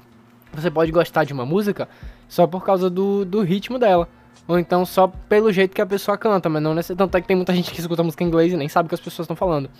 Você 0.52 0.70
pode 0.70 0.92
gostar 0.92 1.24
de 1.24 1.32
uma 1.32 1.44
música 1.44 1.88
só 2.28 2.46
por 2.46 2.64
causa 2.64 2.88
do, 2.88 3.24
do 3.24 3.42
ritmo 3.42 3.78
dela. 3.78 4.08
Ou 4.46 4.58
então 4.58 4.84
só 4.84 5.06
pelo 5.08 5.50
jeito 5.52 5.74
que 5.74 5.80
a 5.80 5.86
pessoa 5.86 6.18
canta, 6.18 6.48
mas 6.48 6.62
não 6.62 6.74
necessariamente. 6.74 6.98
Tanto 7.06 7.16
é 7.16 7.20
que 7.20 7.26
tem 7.26 7.36
muita 7.36 7.54
gente 7.54 7.70
que 7.72 7.80
escuta 7.80 8.02
música 8.02 8.22
em 8.22 8.26
inglês 8.26 8.52
e 8.52 8.56
nem 8.56 8.68
sabe 8.68 8.86
o 8.86 8.88
que 8.88 8.94
as 8.94 9.00
pessoas 9.00 9.24
estão 9.24 9.36
falando. 9.36 9.70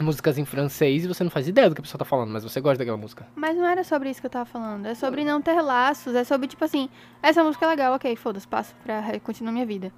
Músicas 0.00 0.38
em 0.38 0.44
francês 0.44 1.04
e 1.04 1.08
você 1.08 1.22
não 1.22 1.30
faz 1.30 1.46
ideia 1.46 1.68
do 1.68 1.74
que 1.74 1.80
a 1.80 1.82
pessoa 1.82 1.98
tá 1.98 2.04
falando, 2.04 2.30
mas 2.30 2.42
você 2.42 2.60
gosta 2.60 2.78
daquela 2.78 2.96
música. 2.96 3.26
Mas 3.36 3.56
não 3.56 3.66
era 3.66 3.84
sobre 3.84 4.10
isso 4.10 4.20
que 4.20 4.26
eu 4.26 4.30
tava 4.30 4.46
falando. 4.46 4.86
É 4.86 4.94
sobre 4.94 5.22
não 5.22 5.40
ter 5.40 5.60
laços. 5.60 6.14
É 6.14 6.24
sobre, 6.24 6.46
tipo 6.48 6.64
assim, 6.64 6.88
essa 7.22 7.44
música 7.44 7.66
é 7.66 7.68
legal, 7.68 7.94
ok, 7.94 8.16
foda-se, 8.16 8.48
passo 8.48 8.74
pra 8.82 9.02
continuar 9.20 9.52
minha 9.52 9.66
vida. 9.66 9.92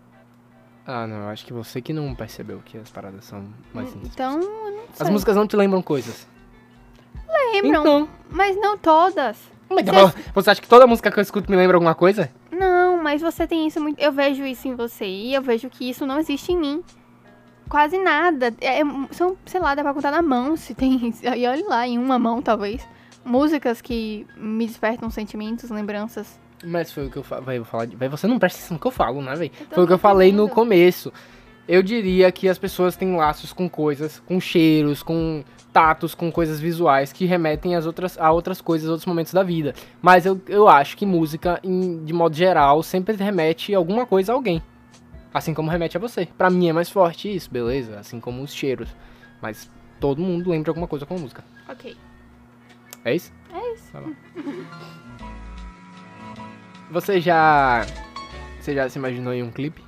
Ah, 0.87 1.07
não, 1.07 1.17
eu 1.23 1.29
acho 1.29 1.47
que 1.47 1.53
você 1.53 1.81
que 1.81 1.93
não 1.93 2.15
percebeu 2.15 2.61
que 2.65 2.77
as 2.77 2.91
paradas 2.91 3.25
são 3.25 3.47
mais 3.73 3.89
simples. 3.89 4.11
Então, 4.13 4.35
eu 4.41 4.71
não 4.73 4.85
sei. 4.93 5.07
As 5.07 5.09
músicas 5.11 5.37
não 5.37 5.47
te 5.47 5.57
lembram 5.57 5.81
coisas. 5.81 6.27
lembram, 7.53 7.81
Então, 7.81 8.09
mas 8.31 8.57
não 8.57 8.77
todas. 8.77 9.39
mas 9.71 9.85
Você- 9.87 10.19
você 10.35 10.51
acha 10.51 10.61
que 10.61 10.69
toda 10.69 10.87
música 10.87 11.11
que 11.11 11.19
eu 11.19 11.23
escuto 11.23 11.51
me 11.51 11.57
lembra 11.57 11.77
alguma 11.77 11.95
coisa? 11.95 12.31
Não, 12.51 12.94
mas 13.05 13.21
você 13.21 13.47
tem 13.47 13.67
isso 13.67 13.81
muito. 13.81 14.01
Eu 14.01 14.11
vejo 14.11 14.45
isso 14.45 14.67
em 14.67 14.75
você 14.75 15.05
e 15.05 15.35
eu 15.35 15.43
vejo 15.43 15.69
que 15.69 15.89
isso 15.89 16.07
não 16.07 16.19
existe 16.19 16.51
em 16.51 16.59
mim. 16.59 16.83
Quase 17.69 17.99
nada. 17.99 18.55
É, 18.61 18.81
é- 18.81 18.85
são, 19.13 19.37
sei 19.47 19.61
lá, 19.61 19.75
dá 19.75 19.83
pra 19.83 19.93
contar 19.95 20.11
na 20.11 20.23
mão 20.23 20.57
se 20.57 20.75
tem. 20.75 21.13
E 21.23 21.47
olha 21.47 21.69
lá, 21.69 21.87
em 21.87 21.99
uma 21.99 22.19
mão 22.19 22.41
talvez. 22.43 22.87
Músicas 23.25 23.81
que 23.81 24.27
me 24.37 24.67
despertam 24.67 25.09
sentimentos, 25.11 25.71
lembranças. 25.71 26.41
Mas 26.65 26.91
foi 26.91 27.07
o 27.07 27.11
que 27.11 27.17
eu 27.19 27.23
falo. 27.23 27.45
Vai, 27.45 28.09
você 28.09 28.27
não 28.27 28.39
presta 28.39 28.59
atenção 28.59 28.75
no 28.77 28.81
que 28.81 28.87
eu 28.87 28.91
falo, 28.91 29.21
né, 29.23 29.35
velho? 29.35 29.53
Foi 29.71 29.85
o 29.85 29.87
que 29.87 29.93
eu 29.93 29.99
falei 29.99 30.33
no 30.33 30.49
começo. 30.49 31.13
Eu 31.67 31.83
diria 31.83 32.31
que 32.31 32.49
as 32.49 32.59
pessoas 32.59 32.95
têm 32.97 33.17
laços 33.17 33.53
com 33.53 33.69
coisas, 33.69 34.21
com 34.27 34.39
cheiros, 34.39 35.03
com 35.03 35.43
tatos, 35.73 36.15
com 36.15 36.31
coisas 36.31 36.61
visuais 36.61 37.13
que 37.13 37.25
remetem 37.25 37.75
às 37.75 37.87
outras, 37.87 38.19
a 38.19 38.31
outras 38.31 38.61
coisas, 38.61 38.89
outros 38.89 39.07
momentos 39.07 39.33
da 39.33 39.43
vida. 39.43 39.75
Mas 40.03 40.27
eu, 40.27 40.41
eu 40.47 40.69
acho 40.69 40.97
que 40.97 41.07
música, 41.07 41.59
em- 41.65 42.05
de 42.05 42.13
modo 42.13 42.37
geral, 42.37 42.83
sempre 42.83 43.17
remete 43.17 43.75
alguma 43.75 44.05
coisa 44.07 44.33
a 44.33 44.35
alguém. 44.35 44.63
Assim 45.33 45.53
como 45.55 45.71
remete 45.71 45.97
a 45.97 46.01
você. 46.01 46.27
Pra 46.39 46.51
mim 46.51 46.69
é 46.69 46.73
mais 46.73 46.91
forte 46.91 47.35
isso, 47.35 47.51
beleza? 47.51 47.99
Assim 47.99 48.21
como 48.21 48.43
os 48.43 48.55
cheiros. 48.55 48.89
Mas 49.43 49.69
todo 49.99 50.21
mundo 50.23 50.51
lembra 50.51 50.71
alguma 50.71 50.87
coisa 50.87 51.05
com 51.07 51.15
a 51.17 51.19
música. 51.19 51.43
Ok. 51.69 51.97
É 53.05 53.15
isso? 53.17 53.33
É 53.53 53.73
isso. 53.75 53.91
Tá. 53.91 54.03
Você 56.91 57.21
já. 57.21 57.85
Você 58.61 58.75
já 58.75 58.89
se 58.89 58.99
imaginou 58.99 59.33
em 59.35 59.43
um 59.43 59.51
clipe? 59.51 59.84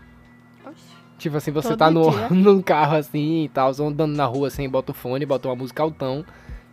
Tipo 1.18 1.36
assim, 1.38 1.50
você 1.50 1.70
Todo 1.70 1.78
tá 1.78 1.90
no, 1.90 2.10
dia. 2.10 2.28
num 2.30 2.60
carro 2.60 2.96
assim 2.96 3.44
e 3.44 3.48
tal, 3.48 3.70
andando 3.80 4.14
na 4.14 4.26
rua 4.26 4.48
assim, 4.48 4.68
bota 4.68 4.92
o 4.92 4.94
fone, 4.94 5.24
bota 5.24 5.48
uma 5.48 5.56
música 5.56 5.82
altão. 5.82 6.24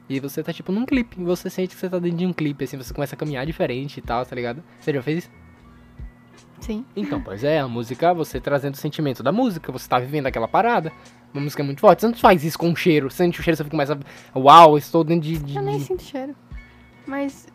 E 0.09 0.19
você 0.19 0.43
tá 0.43 0.51
tipo 0.51 0.71
num 0.71 0.85
clipe. 0.85 1.19
E 1.19 1.23
você 1.23 1.49
sente 1.49 1.73
que 1.73 1.79
você 1.79 1.89
tá 1.89 1.97
dentro 1.97 2.17
de 2.17 2.25
um 2.25 2.33
clipe, 2.33 2.63
assim, 2.65 2.77
você 2.77 2.93
começa 2.93 3.15
a 3.15 3.17
caminhar 3.17 3.45
diferente 3.45 3.97
e 3.97 4.01
tal, 4.01 4.25
tá 4.25 4.35
ligado? 4.35 4.61
Você 4.79 4.93
já 4.93 5.01
fez 5.01 5.19
isso? 5.19 5.29
Sim. 6.59 6.85
Então, 6.95 7.21
pois 7.21 7.43
é, 7.43 7.59
a 7.59 7.67
música, 7.67 8.13
você 8.13 8.39
trazendo 8.39 8.73
o 8.75 8.77
sentimento 8.77 9.21
da 9.21 9.31
música, 9.31 9.71
você 9.71 9.87
tá 9.87 9.99
vivendo 9.99 10.27
aquela 10.27 10.47
parada. 10.47 10.91
Uma 11.33 11.41
música 11.43 11.63
muito 11.63 11.79
forte. 11.81 12.01
Você 12.01 12.07
não 12.07 12.13
faz 12.15 12.43
isso 12.43 12.57
com 12.59 12.69
um 12.69 12.75
cheiro. 12.75 13.09
Sente 13.09 13.39
o 13.39 13.43
cheiro, 13.43 13.57
você 13.57 13.63
começa. 13.63 13.97
Uau, 14.35 14.77
estou 14.77 15.03
dentro 15.03 15.27
de. 15.27 15.37
de- 15.39 15.55
Eu 15.57 15.61
nem 15.63 15.79
sinto 15.79 16.03
cheiro. 16.03 16.35
Mas. 17.05 17.47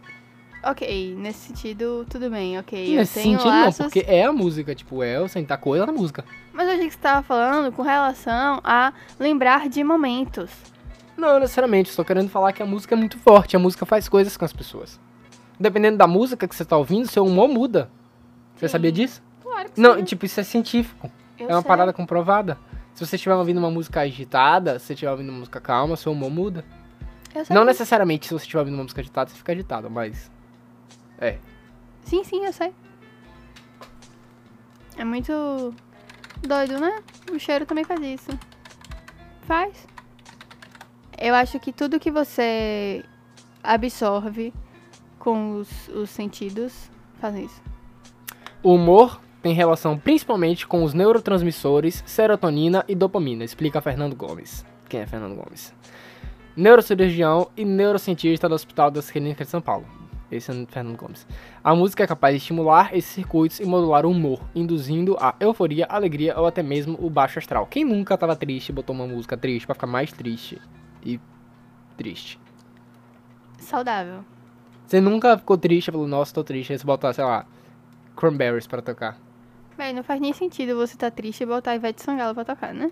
Ok, 0.63 1.15
nesse 1.17 1.47
sentido, 1.49 2.05
tudo 2.11 2.29
bem, 2.31 2.59
ok. 2.59 2.97
Nesse 2.97 3.19
eu 3.19 3.23
tenho 3.23 3.39
sentido, 3.39 3.49
laços. 3.49 3.79
não, 3.79 3.87
porque 3.91 4.05
é 4.11 4.25
a 4.25 4.33
música, 4.33 4.75
tipo, 4.75 5.03
é 5.03 5.21
o 5.21 5.29
sentar 5.29 5.59
coisa 5.59 5.87
na 5.87 5.93
música. 5.93 6.25
Mas 6.53 6.67
eu 6.67 6.75
achei 6.75 6.87
que 6.89 6.95
você 6.95 6.99
tava 7.01 7.23
falando 7.23 7.73
com 7.73 7.83
relação 7.83 8.61
a 8.65 8.93
lembrar 9.21 9.69
de 9.69 9.85
momentos. 9.85 10.51
Não, 11.17 11.39
necessariamente, 11.39 11.91
estou 11.91 12.05
querendo 12.05 12.29
falar 12.29 12.53
que 12.53 12.63
a 12.63 12.67
música 12.67 12.95
é 12.95 12.99
muito 12.99 13.19
forte, 13.19 13.57
a 13.57 13.59
música 13.59 13.87
faz 13.87 14.09
coisas 14.09 14.37
com 14.37 14.45
as 14.45 14.53
pessoas. 14.53 15.01
Dependendo 15.59 15.97
da 15.97 16.07
música 16.07 16.47
que 16.47 16.55
você 16.55 16.65
tá 16.65 16.77
ouvindo, 16.77 17.09
seu 17.09 17.25
humor 17.25 17.49
muda. 17.49 17.91
Você 18.57 18.69
Sim. 18.69 18.73
sabia 18.73 18.93
disso? 18.93 19.23
Claro 19.43 19.71
que 19.71 19.81
Não, 19.81 19.95
sim. 19.97 20.05
tipo, 20.05 20.27
isso 20.27 20.41
é 20.41 20.43
científico. 20.45 21.11
Eu 21.39 21.49
é 21.49 21.55
uma 21.55 21.61
sei. 21.63 21.69
parada 21.69 21.93
comprovada. 21.93 22.59
Se 22.95 23.07
você 23.07 23.15
estiver 23.17 23.35
ouvindo 23.37 23.59
uma 23.59 23.71
música 23.71 24.01
agitada, 24.01 24.79
se 24.79 24.87
você 24.87 24.93
estiver 24.95 25.11
ouvindo 25.13 25.29
uma 25.31 25.39
música 25.39 25.61
calma, 25.61 25.97
seu 25.97 26.11
humor 26.13 26.31
muda. 26.31 26.65
Eu 27.35 27.45
sei 27.45 27.55
Não 27.55 27.65
necessariamente 27.65 28.27
se 28.27 28.33
você 28.35 28.43
estiver 28.45 28.59
ouvindo 28.59 28.75
uma 28.75 28.83
música 28.83 29.01
agitada, 29.01 29.31
você 29.31 29.37
fica 29.37 29.53
agitado, 29.53 29.89
mas. 29.89 30.31
É. 31.21 31.39
Sim, 32.05 32.25
sim, 32.25 32.45
eu 32.45 32.53
sei. 32.53 32.73
É 34.97 35.05
muito 35.05 35.75
doido, 36.47 36.79
né? 36.79 37.03
O 37.33 37.39
cheiro 37.39 37.67
também 37.67 37.85
faz 37.85 38.01
isso. 38.01 38.31
Faz. 39.43 39.87
Eu 41.17 41.35
acho 41.35 41.59
que 41.59 41.73
tudo 41.73 42.01
que 42.01 42.11
você 42.11 43.05
absorve 43.63 44.53
com 45.19 45.57
os, 45.57 45.89
os 45.89 46.11
sentidos 46.11 46.91
faz 47.21 47.35
isso. 47.37 47.63
O 48.63 48.75
humor 48.75 49.21
tem 49.43 49.53
relação 49.53 49.99
principalmente 49.99 50.67
com 50.67 50.83
os 50.83 50.95
neurotransmissores 50.95 52.03
serotonina 52.07 52.85
e 52.89 52.95
dopamina, 52.95 53.45
explica 53.45 53.81
Fernando 53.81 54.17
Gomes. 54.17 54.65
Quem 54.89 55.01
é 55.01 55.07
Fernando 55.07 55.37
Gomes? 55.37 55.75
Neurocirurgião 56.57 57.49
e 57.57 57.65
neurocientista 57.65 58.49
do 58.49 58.55
Hospital 58.55 58.91
das 58.91 59.11
Clínicas 59.11 59.47
de 59.47 59.51
São 59.51 59.61
Paulo. 59.61 59.98
Esse 60.31 60.51
é 60.51 60.55
o 60.55 60.67
Fernando 60.67 60.97
Gomes. 60.97 61.27
A 61.65 61.75
música 61.75 62.05
é 62.05 62.07
capaz 62.07 62.35
de 62.35 62.39
estimular 62.39 62.95
esses 62.95 63.11
circuitos 63.11 63.61
e 63.61 63.65
modular 63.65 64.05
o 64.05 64.11
humor, 64.11 64.41
induzindo 64.55 65.17
a 65.19 65.35
euforia, 65.41 65.87
alegria 65.87 66.39
ou 66.39 66.47
até 66.47 66.63
mesmo 66.63 66.99
o 67.01 67.09
baixo 67.09 67.39
astral. 67.39 67.67
Quem 67.67 67.85
nunca 67.85 68.17
tava 68.17 68.37
triste 68.37 68.69
e 68.69 68.73
botou 68.73 68.95
uma 68.95 69.07
música 69.07 69.37
triste 69.37 69.67
pra 69.67 69.75
ficar 69.75 69.87
mais 69.87 70.13
triste 70.13 70.61
e 71.03 71.19
triste? 71.97 72.39
Saudável. 73.59 74.25
Você 74.87 75.01
nunca 75.01 75.37
ficou 75.39 75.57
triste 75.57 75.89
e 75.89 75.93
falou, 75.93 76.07
nossa, 76.07 76.35
tô 76.35 76.45
triste, 76.45 76.73
aí 76.73 76.79
você 76.79 76.85
botar, 76.85 77.13
sei 77.13 77.25
lá, 77.25 77.47
Cranberries 78.17 78.67
pra 78.67 78.83
tocar. 78.83 79.19
Bem, 79.77 79.95
não 79.95 80.03
faz 80.03 80.21
nem 80.21 80.33
sentido 80.33 80.77
você 80.77 80.97
tá 80.97 81.11
triste 81.11 81.43
e 81.43 81.47
botar 81.47 81.75
Ivete 81.75 82.03
Sangalo 82.03 82.35
pra 82.35 82.45
tocar, 82.45 82.75
né? 82.75 82.91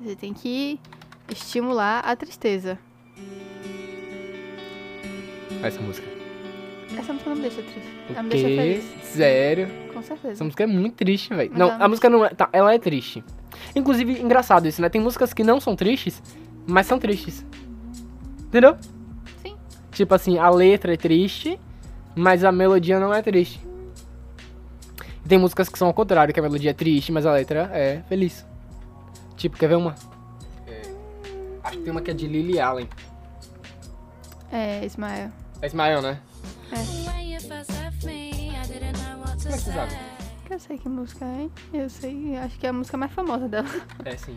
Você 0.00 0.14
tem 0.14 0.34
que 0.34 0.78
estimular 1.28 2.00
a 2.00 2.14
tristeza. 2.14 2.78
essa 5.62 5.80
música. 5.80 6.19
Essa 6.96 7.12
música 7.12 7.30
não 7.30 7.36
me 7.36 7.42
deixa 7.42 7.62
triste. 7.62 7.88
Ela 8.10 8.22
me 8.22 8.28
deixa 8.30 8.46
feliz. 8.46 8.84
Sério? 9.04 9.68
Com 9.92 10.02
certeza. 10.02 10.32
Essa 10.32 10.44
música 10.44 10.64
é 10.64 10.66
muito 10.66 10.96
triste, 10.96 11.32
velho. 11.34 11.50
Não, 11.54 11.70
a 11.70 11.88
música 11.88 12.10
não 12.10 12.24
é. 12.24 12.30
Tá, 12.30 12.48
ela 12.52 12.74
é 12.74 12.78
triste. 12.78 13.24
Inclusive, 13.74 14.20
engraçado 14.20 14.66
isso, 14.66 14.80
né? 14.82 14.88
Tem 14.88 15.00
músicas 15.00 15.32
que 15.32 15.44
não 15.44 15.60
são 15.60 15.76
tristes, 15.76 16.22
mas 16.66 16.86
são 16.86 16.98
tristes. 16.98 17.44
Entendeu? 18.40 18.76
Sim. 19.42 19.56
Tipo 19.92 20.14
assim, 20.14 20.38
a 20.38 20.50
letra 20.50 20.94
é 20.94 20.96
triste, 20.96 21.58
mas 22.14 22.44
a 22.44 22.50
melodia 22.50 22.98
não 22.98 23.14
é 23.14 23.22
triste. 23.22 23.60
E 25.24 25.28
tem 25.28 25.38
músicas 25.38 25.68
que 25.68 25.78
são 25.78 25.88
ao 25.88 25.94
contrário, 25.94 26.34
que 26.34 26.40
a 26.40 26.42
melodia 26.42 26.70
é 26.70 26.74
triste, 26.74 27.12
mas 27.12 27.26
a 27.26 27.32
letra 27.32 27.70
é 27.72 28.02
feliz. 28.08 28.44
Tipo, 29.36 29.56
quer 29.56 29.68
ver 29.68 29.76
uma? 29.76 29.94
É, 30.66 30.82
acho 31.62 31.78
que 31.78 31.84
tem 31.84 31.90
uma 31.92 32.00
que 32.00 32.10
é 32.10 32.14
de 32.14 32.26
Lily 32.26 32.58
Allen. 32.58 32.88
É, 34.50 34.84
Ismael. 34.84 35.30
É 35.62 35.66
Ismael, 35.66 36.02
né? 36.02 36.18
To 36.70 36.76
Como 36.76 37.10
é 39.54 39.58
que 39.58 39.64
você 39.64 39.72
sabe? 39.72 39.92
Eu 40.50 40.58
sei 40.58 40.78
que 40.78 40.88
música 40.88 41.24
é. 41.24 41.48
Eu 41.72 41.88
sei, 41.90 42.36
acho 42.36 42.58
que 42.58 42.66
é 42.66 42.70
a 42.70 42.72
música 42.72 42.96
mais 42.96 43.12
famosa 43.12 43.48
dela. 43.48 43.68
É 44.04 44.16
sim. 44.16 44.36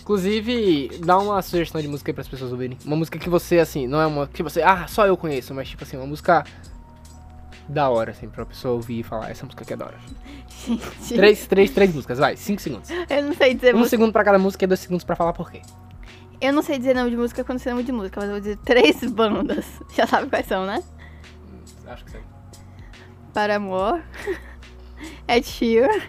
Inclusive, 0.00 0.98
dá 1.04 1.18
uma 1.18 1.40
sugestão 1.40 1.80
de 1.80 1.88
música 1.88 2.10
aí 2.10 2.14
pras 2.14 2.28
pessoas 2.28 2.52
ouvirem. 2.52 2.76
Uma 2.84 2.96
música 2.96 3.18
que 3.18 3.28
você, 3.28 3.58
assim, 3.58 3.86
não 3.86 4.00
é 4.00 4.06
uma 4.06 4.26
que 4.26 4.42
você, 4.42 4.60
ah, 4.62 4.86
só 4.86 5.06
eu 5.06 5.16
conheço, 5.16 5.54
mas 5.54 5.68
tipo 5.68 5.82
assim, 5.84 5.96
uma 5.96 6.06
música 6.06 6.44
da 7.68 7.88
hora, 7.88 8.10
assim, 8.10 8.28
pra 8.28 8.44
pessoa 8.44 8.74
ouvir 8.74 9.00
e 9.00 9.02
falar, 9.02 9.30
essa 9.30 9.44
música 9.46 9.62
aqui 9.64 9.72
é 9.72 9.76
da 9.76 9.86
hora. 9.86 9.98
Gente, 10.66 11.14
Três, 11.14 11.46
três, 11.46 11.70
três 11.70 11.94
músicas, 11.94 12.18
vai, 12.18 12.36
cinco 12.36 12.60
segundos. 12.60 12.90
eu 12.90 13.22
não 13.22 13.32
sei 13.34 13.54
dizer 13.54 13.74
Um 13.74 13.78
música. 13.78 13.90
segundo 13.96 14.12
pra 14.12 14.24
cada 14.24 14.38
música 14.38 14.64
e 14.64 14.66
dois 14.66 14.80
segundos 14.80 15.04
pra 15.04 15.16
falar 15.16 15.32
por 15.32 15.50
quê. 15.50 15.62
Eu 16.44 16.52
não 16.52 16.60
sei 16.60 16.76
dizer 16.76 16.94
nome 16.94 17.08
de 17.08 17.16
música 17.16 17.42
quando 17.42 17.58
você 17.58 17.70
nome 17.70 17.84
de 17.84 17.90
música, 17.90 18.20
mas 18.20 18.28
eu 18.28 18.34
vou 18.34 18.40
dizer 18.40 18.58
três 18.58 19.02
bandas. 19.10 19.64
Já 19.96 20.06
sabe 20.06 20.28
quais 20.28 20.44
são, 20.44 20.66
né? 20.66 20.84
Acho 21.86 22.04
que 22.04 22.10
sim. 22.10 22.18
Paramore, 23.32 24.02
Ed 25.26 25.46
Sheeran, 25.46 26.02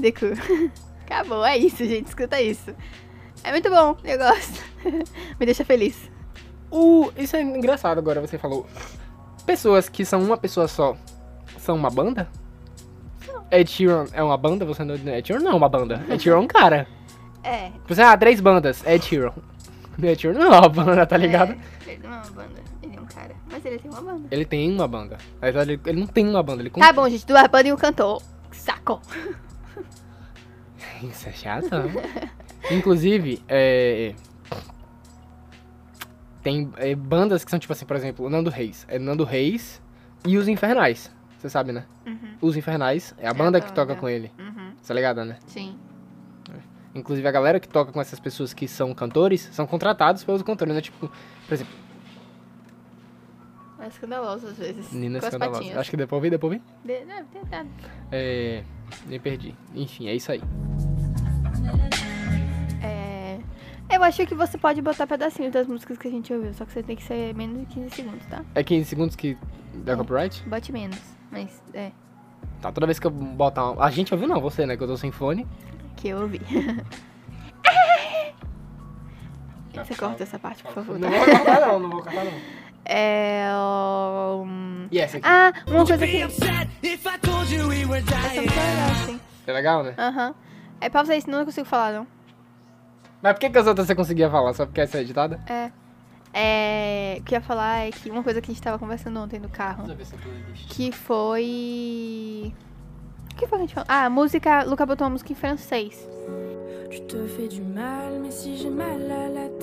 The 0.00 0.12
Cure. 0.12 0.70
Acabou, 1.04 1.44
é 1.44 1.58
isso, 1.58 1.84
gente. 1.84 2.06
Escuta 2.06 2.40
isso. 2.40 2.72
É 3.42 3.50
muito 3.50 3.68
bom, 3.68 3.96
eu 4.04 4.16
gosto. 4.16 4.62
Me 5.40 5.44
deixa 5.44 5.64
feliz. 5.64 6.08
O, 6.70 7.10
isso 7.16 7.34
é 7.34 7.42
engraçado 7.42 7.98
agora, 7.98 8.20
você 8.20 8.38
falou. 8.38 8.64
Pessoas 9.44 9.88
que 9.88 10.04
são 10.04 10.22
uma 10.22 10.36
pessoa 10.36 10.68
só 10.68 10.96
são 11.58 11.74
uma 11.74 11.90
banda? 11.90 12.28
Ed 13.50 13.68
Sheeran 13.68 14.06
é 14.12 14.22
uma 14.22 14.36
banda? 14.36 14.64
Você 14.64 14.84
não. 14.84 14.94
Ed 14.94 15.26
Sheeran 15.26 15.42
não 15.42 15.50
é 15.50 15.54
uma 15.54 15.68
banda. 15.68 16.04
Ed 16.08 16.22
Sheeran 16.22 16.36
é 16.36 16.40
um 16.42 16.46
cara. 16.46 16.86
É. 17.42 17.70
Você, 17.86 18.02
ah, 18.02 18.16
três 18.16 18.40
bandas. 18.40 18.84
Ed 18.86 19.04
Sheeran. 19.04 19.32
Ed 20.02 20.20
Sheeran 20.20 20.38
não 20.38 20.54
é 20.54 20.58
uma 20.58 20.68
banda, 20.68 21.06
tá 21.06 21.16
ligado? 21.16 21.52
É, 21.86 21.92
ele 21.92 22.02
não 22.02 22.12
é 22.14 22.16
uma 22.16 22.30
banda, 22.30 22.60
ele 22.82 22.96
é 22.96 23.00
um 23.00 23.06
cara. 23.06 23.34
Mas 23.50 23.64
ele 23.64 23.78
tem 23.78 23.90
uma 23.90 24.00
banda. 24.02 24.28
Ele 24.30 24.44
tem 24.44 24.72
uma 24.72 24.88
banda. 24.88 25.18
Mas 25.40 25.56
ele, 25.56 25.80
ele 25.86 26.00
não 26.00 26.06
tem 26.06 26.28
uma 26.28 26.42
banda, 26.42 26.62
ele 26.62 26.70
Tá 26.70 26.92
bom, 26.92 27.08
gente, 27.08 27.26
duas 27.26 27.46
bandas 27.48 27.66
e 27.68 27.72
um 27.72 27.76
cantor. 27.76 28.22
Saco. 28.52 29.00
Isso 31.02 31.28
é 31.28 31.32
chato, 31.32 31.70
né? 31.70 32.30
Inclusive, 32.70 33.40
é. 33.48 34.14
Tem 36.42 36.70
é, 36.76 36.94
bandas 36.94 37.44
que 37.44 37.50
são 37.50 37.58
tipo 37.58 37.72
assim, 37.72 37.84
por 37.84 37.96
exemplo, 37.96 38.26
o 38.26 38.30
Nando 38.30 38.50
Reis. 38.50 38.84
É 38.88 38.98
Nando 38.98 39.24
Reis 39.24 39.80
e 40.26 40.36
os 40.36 40.48
Infernais. 40.48 41.10
Você 41.38 41.48
sabe, 41.48 41.72
né? 41.72 41.84
Uhum, 42.04 42.18
Os 42.40 42.56
Infernais 42.56 43.14
é 43.18 43.28
a 43.28 43.30
a 43.30 43.34
banda 43.34 43.60
que 43.60 43.68
banda. 43.68 43.86
toca 43.86 43.94
com 43.94 44.08
ele. 44.08 44.32
uhum, 44.38 44.72
Tá 44.84 44.92
ligado, 44.92 45.24
né? 45.24 45.36
sim. 45.46 45.78
Inclusive 46.94 47.26
a 47.28 47.30
galera 47.30 47.60
que 47.60 47.68
toca 47.68 47.92
com 47.92 48.00
essas 48.00 48.18
pessoas 48.18 48.52
que 48.54 48.66
são 48.66 48.92
cantores 48.94 49.42
são 49.52 49.66
contratados 49.66 50.24
pelos 50.24 50.42
cantores, 50.42 50.74
né? 50.74 50.80
Tipo, 50.80 51.08
por 51.46 51.54
exemplo, 51.54 51.72
É 53.80 53.86
escandaloso 53.86 54.46
às 54.48 54.56
vezes. 54.58 54.90
Nina 54.92 55.20
com 55.20 55.26
as 55.26 55.32
Escandalosa. 55.34 55.80
Acho 55.80 55.90
que 55.90 55.96
depois 55.96 56.22
vi, 56.22 56.30
depois 56.30 56.54
vi. 56.54 56.62
De- 56.84 57.04
Deve 57.04 57.24
ter 57.32 57.44
dado. 57.46 57.68
É. 58.10 58.62
Me 59.06 59.18
perdi. 59.18 59.54
Enfim, 59.74 60.08
é 60.08 60.14
isso 60.14 60.32
aí. 60.32 60.42
É... 62.82 63.38
Eu 63.90 64.02
acho 64.02 64.26
que 64.26 64.34
você 64.34 64.58
pode 64.58 64.80
botar 64.82 65.06
pedacinhos 65.06 65.52
das 65.52 65.66
músicas 65.66 65.96
que 65.98 66.08
a 66.08 66.10
gente 66.10 66.32
ouviu, 66.32 66.52
só 66.54 66.64
que 66.64 66.72
você 66.72 66.82
tem 66.82 66.96
que 66.96 67.02
ser 67.02 67.34
menos 67.34 67.60
de 67.60 67.66
15 67.66 67.90
segundos, 67.94 68.26
tá? 68.26 68.44
É 68.54 68.62
15 68.62 68.84
segundos 68.88 69.16
que 69.16 69.36
dá 69.74 69.92
É. 69.92 69.96
copyright? 69.96 70.42
Bote 70.48 70.72
menos, 70.72 70.98
mas 71.30 71.62
é, 71.74 71.90
Tá, 72.60 72.72
toda 72.72 72.86
vez 72.86 72.98
que 72.98 73.06
eu 73.06 73.10
botar 73.10 73.70
uma... 73.72 73.84
A 73.84 73.90
gente 73.90 74.12
ouviu 74.12 74.26
não, 74.28 74.40
você, 74.40 74.66
né? 74.66 74.76
Que 74.76 74.82
eu 74.82 74.88
tô 74.88 74.96
sem 74.96 75.10
fone. 75.12 75.46
Que 75.98 76.08
eu 76.08 76.20
ouvi. 76.22 76.40
Você 79.74 79.94
corta 79.94 80.22
essa 80.22 80.38
parte, 80.38 80.62
por 80.62 80.72
favor. 80.72 80.98
Não 80.98 81.08
vou 81.10 81.24
cortar 81.24 81.60
não, 81.60 81.78
não 81.78 81.90
vou 81.90 82.02
cortar 82.02 82.24
não. 82.24 82.32
É. 82.84 83.48
um, 83.54 84.88
E 84.90 84.98
essa 84.98 85.18
aqui? 85.18 85.26
Ah, 85.28 85.52
uma 85.66 85.84
coisa 85.86 86.06
que. 86.06 86.12
Be 86.12 86.22
Essa 86.22 86.44
upset 86.44 86.68
if 86.82 87.04
I 87.06 87.18
told 87.18 87.54
you 87.54 87.68
we 87.68 87.84
were 87.84 88.02
é 88.02 88.34
muito 88.34 88.50
legal, 88.50 88.94
sim. 89.06 89.20
É 89.46 89.52
legal, 89.52 89.82
né? 89.84 89.94
Aham. 89.98 90.34
É 90.80 90.88
pausa 90.88 91.12
aí, 91.12 91.20
senão 91.20 91.34
eu 91.38 91.40
não 91.40 91.46
consigo 91.46 91.66
falar, 91.66 91.92
não. 91.92 92.06
Mas 93.20 93.32
por 93.34 93.40
que, 93.40 93.50
que 93.50 93.58
as 93.58 93.66
outras 93.66 93.86
você 93.86 93.94
conseguia 93.94 94.30
falar? 94.30 94.54
Só 94.54 94.64
porque 94.64 94.80
essa 94.80 94.98
é 94.98 95.00
editada? 95.02 95.40
É. 95.48 95.70
É. 96.32 97.16
O 97.20 97.24
que 97.24 97.34
eu 97.34 97.38
ia 97.38 97.42
falar 97.42 97.86
é 97.86 97.90
que 97.90 98.10
uma 98.10 98.22
coisa 98.22 98.40
que 98.40 98.50
a 98.50 98.54
gente 98.54 98.62
tava 98.62 98.78
conversando 98.78 99.20
ontem 99.20 99.38
no 99.38 99.48
carro. 99.48 99.84
ver 99.94 100.04
se 100.04 100.14
eu 100.14 100.18
tô 100.20 100.28
Que 100.74 100.92
foi. 100.92 102.54
Que 103.38 103.46
foi 103.46 103.58
que 103.58 103.62
a 103.62 103.66
gente 103.66 103.74
falou? 103.74 103.86
Ah, 103.88 104.06
a 104.06 104.10
música. 104.10 104.64
Luca 104.64 104.84
botou 104.84 105.06
uma 105.06 105.12
música 105.12 105.32
em 105.32 105.36
francês. 105.36 106.08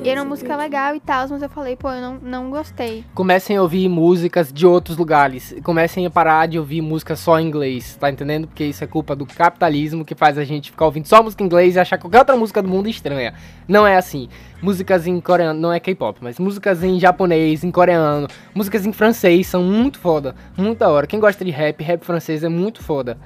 E 0.04 0.10
era 0.10 0.22
uma 0.22 0.30
música 0.30 0.56
legal 0.56 0.96
e 0.96 1.00
tal, 1.00 1.28
mas 1.28 1.42
eu 1.42 1.50
falei, 1.50 1.76
pô, 1.76 1.92
eu 1.92 2.00
não, 2.00 2.20
não 2.22 2.50
gostei. 2.52 3.04
Comecem 3.14 3.58
a 3.58 3.62
ouvir 3.62 3.90
músicas 3.90 4.54
de 4.54 4.66
outros 4.66 4.96
lugares. 4.96 5.56
Comecem 5.64 6.06
a 6.06 6.10
parar 6.10 6.48
de 6.48 6.58
ouvir 6.58 6.82
música 6.82 7.16
só 7.16 7.40
em 7.40 7.48
inglês, 7.48 7.98
tá 8.00 8.10
entendendo? 8.10 8.48
Porque 8.48 8.64
isso 8.64 8.84
é 8.84 8.88
culpa 8.88 9.16
do 9.16 9.26
capitalismo 9.26 10.06
que 10.06 10.16
faz 10.16 10.38
a 10.38 10.44
gente 10.44 10.72
ficar 10.72 10.86
ouvindo 10.86 11.08
só 11.08 11.22
música 11.22 11.44
em 11.44 11.48
inglês 11.48 11.76
e 11.76 11.80
achar 11.80 11.98
qualquer 11.98 12.20
outra 12.20 12.38
música 12.38 12.62
do 12.62 12.70
mundo 12.70 12.88
estranha. 12.88 13.34
Não 13.68 13.86
é 13.86 13.98
assim. 13.98 14.30
Músicas 14.62 15.06
em 15.06 15.20
coreano, 15.20 15.60
não 15.60 15.74
é 15.74 15.80
K-pop, 15.80 16.20
mas 16.22 16.40
músicas 16.40 16.84
em 16.84 17.00
japonês, 17.00 17.64
em 17.64 17.72
coreano, 17.72 18.28
músicas 18.54 18.86
em 18.86 18.94
francês 18.94 19.48
são 19.48 19.64
muito 19.64 20.00
foda, 20.00 20.36
muito 20.56 20.80
da 20.80 20.90
hora. 20.90 21.06
Quem 21.06 21.20
gosta 21.20 21.44
de 21.44 21.52
rap, 21.52 21.84
rap 21.84 22.04
francês 22.04 22.44
é 22.44 22.50
muito 22.50 22.82
foda, 22.82 23.18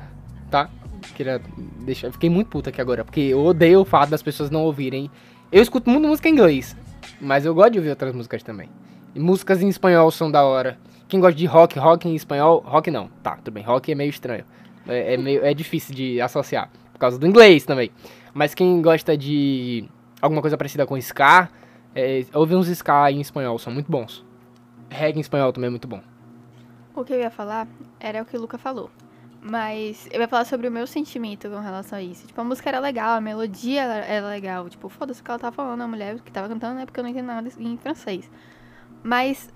tá? 0.50 0.70
Queria 1.16 1.42
deixar, 1.82 2.12
fiquei 2.12 2.30
muito 2.30 2.48
puta 2.48 2.70
aqui 2.70 2.82
agora, 2.82 3.06
porque 3.06 3.20
eu 3.22 3.44
odeio 3.44 3.82
o 3.82 3.86
fato 3.86 4.10
das 4.10 4.22
pessoas 4.22 4.50
não 4.50 4.64
ouvirem. 4.64 5.10
Eu 5.52 5.62
escuto 5.62 5.90
muito 5.90 6.08
música 6.08 6.30
em 6.30 6.34
inglês, 6.34 6.76
mas 7.20 7.46
eu 7.46 7.54
gosto 7.54 7.72
de 7.72 7.80
ouvir 7.80 7.90
outras 7.90 8.14
músicas 8.14 8.44
também. 8.44 8.70
E 9.16 9.20
músicas 9.20 9.62
em 9.62 9.68
espanhol 9.68 10.12
são 10.12 10.30
da 10.30 10.44
hora. 10.44 10.78
Quem 11.08 11.20
gosta 11.20 11.38
de 11.38 11.46
rock, 11.46 11.80
rock 11.80 12.08
em 12.08 12.16
espanhol, 12.16 12.64
rock 12.66 12.92
não. 12.92 13.08
Tá, 13.24 13.36
tudo 13.38 13.52
bem, 13.52 13.64
rock 13.64 13.92
é 13.92 13.96
meio 13.96 14.10
estranho. 14.10 14.46
É, 14.88 15.16
é 15.16 15.18
meio, 15.18 15.44
é 15.44 15.54
difícil 15.54 15.96
de 15.96 16.22
associar, 16.22 16.70
por 16.94 17.00
causa 17.00 17.18
do 17.18 17.26
inglês 17.26 17.66
também. 17.66 17.92
Mas 18.34 18.54
quem 18.54 18.82
gosta 18.82 19.18
de 19.18 19.90
alguma 20.22 20.42
coisa 20.42 20.58
parecida 20.58 20.86
com 20.86 20.98
ska, 20.98 21.50
é, 21.96 22.26
ouve 22.34 22.56
uns 22.56 22.68
ska 22.68 23.12
em 23.12 23.20
espanhol, 23.20 23.58
são 23.58 23.74
muito 23.74 23.92
bons. 23.92 24.24
Reggae 24.90 25.18
em 25.18 25.22
espanhol 25.22 25.52
também 25.52 25.68
é 25.68 25.72
muito 25.72 25.88
bom. 25.88 26.02
O 26.96 27.04
que 27.04 27.14
eu 27.14 27.20
ia 27.20 27.32
falar 27.32 27.68
era 28.00 28.22
o 28.22 28.26
que 28.26 28.38
o 28.38 28.42
Luca 28.42 28.58
falou. 28.58 28.90
Mas 29.42 30.08
eu 30.12 30.20
ia 30.20 30.28
falar 30.28 30.44
sobre 30.46 30.68
o 30.68 30.72
meu 30.72 30.86
sentimento 30.86 31.50
com 31.50 31.60
relação 31.60 31.98
a 31.98 32.02
isso. 32.02 32.28
Tipo, 32.28 32.42
a 32.42 32.44
música 32.44 32.70
era 32.70 32.80
legal, 32.80 33.18
a 33.18 33.22
melodia 33.22 33.84
era, 33.84 34.06
era 34.06 34.28
legal. 34.28 34.70
Tipo, 34.70 34.90
foda-se 34.90 35.22
o 35.22 35.24
que 35.24 35.32
ela 35.32 35.40
tava 35.40 35.56
falando, 35.56 35.82
a 35.82 35.88
mulher 35.88 36.20
que 36.20 36.32
tava 36.32 36.50
cantando, 36.50 36.80
é 36.80 36.86
porque 36.86 37.00
eu 37.00 37.04
não 37.04 37.10
entendo 37.10 37.28
nada 37.28 37.50
em 37.58 37.78
francês. 37.78 38.30
Mas, 39.02 39.50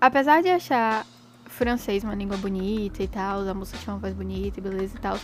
apesar 0.00 0.42
de 0.42 0.48
achar 0.48 1.06
francês 1.44 2.02
uma 2.02 2.14
língua 2.14 2.36
bonita 2.36 3.02
e 3.02 3.08
tal, 3.08 3.48
a 3.48 3.54
música 3.54 3.78
tinha 3.78 3.94
uma 3.94 4.00
voz 4.00 4.14
bonita 4.14 4.58
e 4.58 4.62
beleza 4.62 4.96
e 4.96 5.00
tal. 5.00 5.16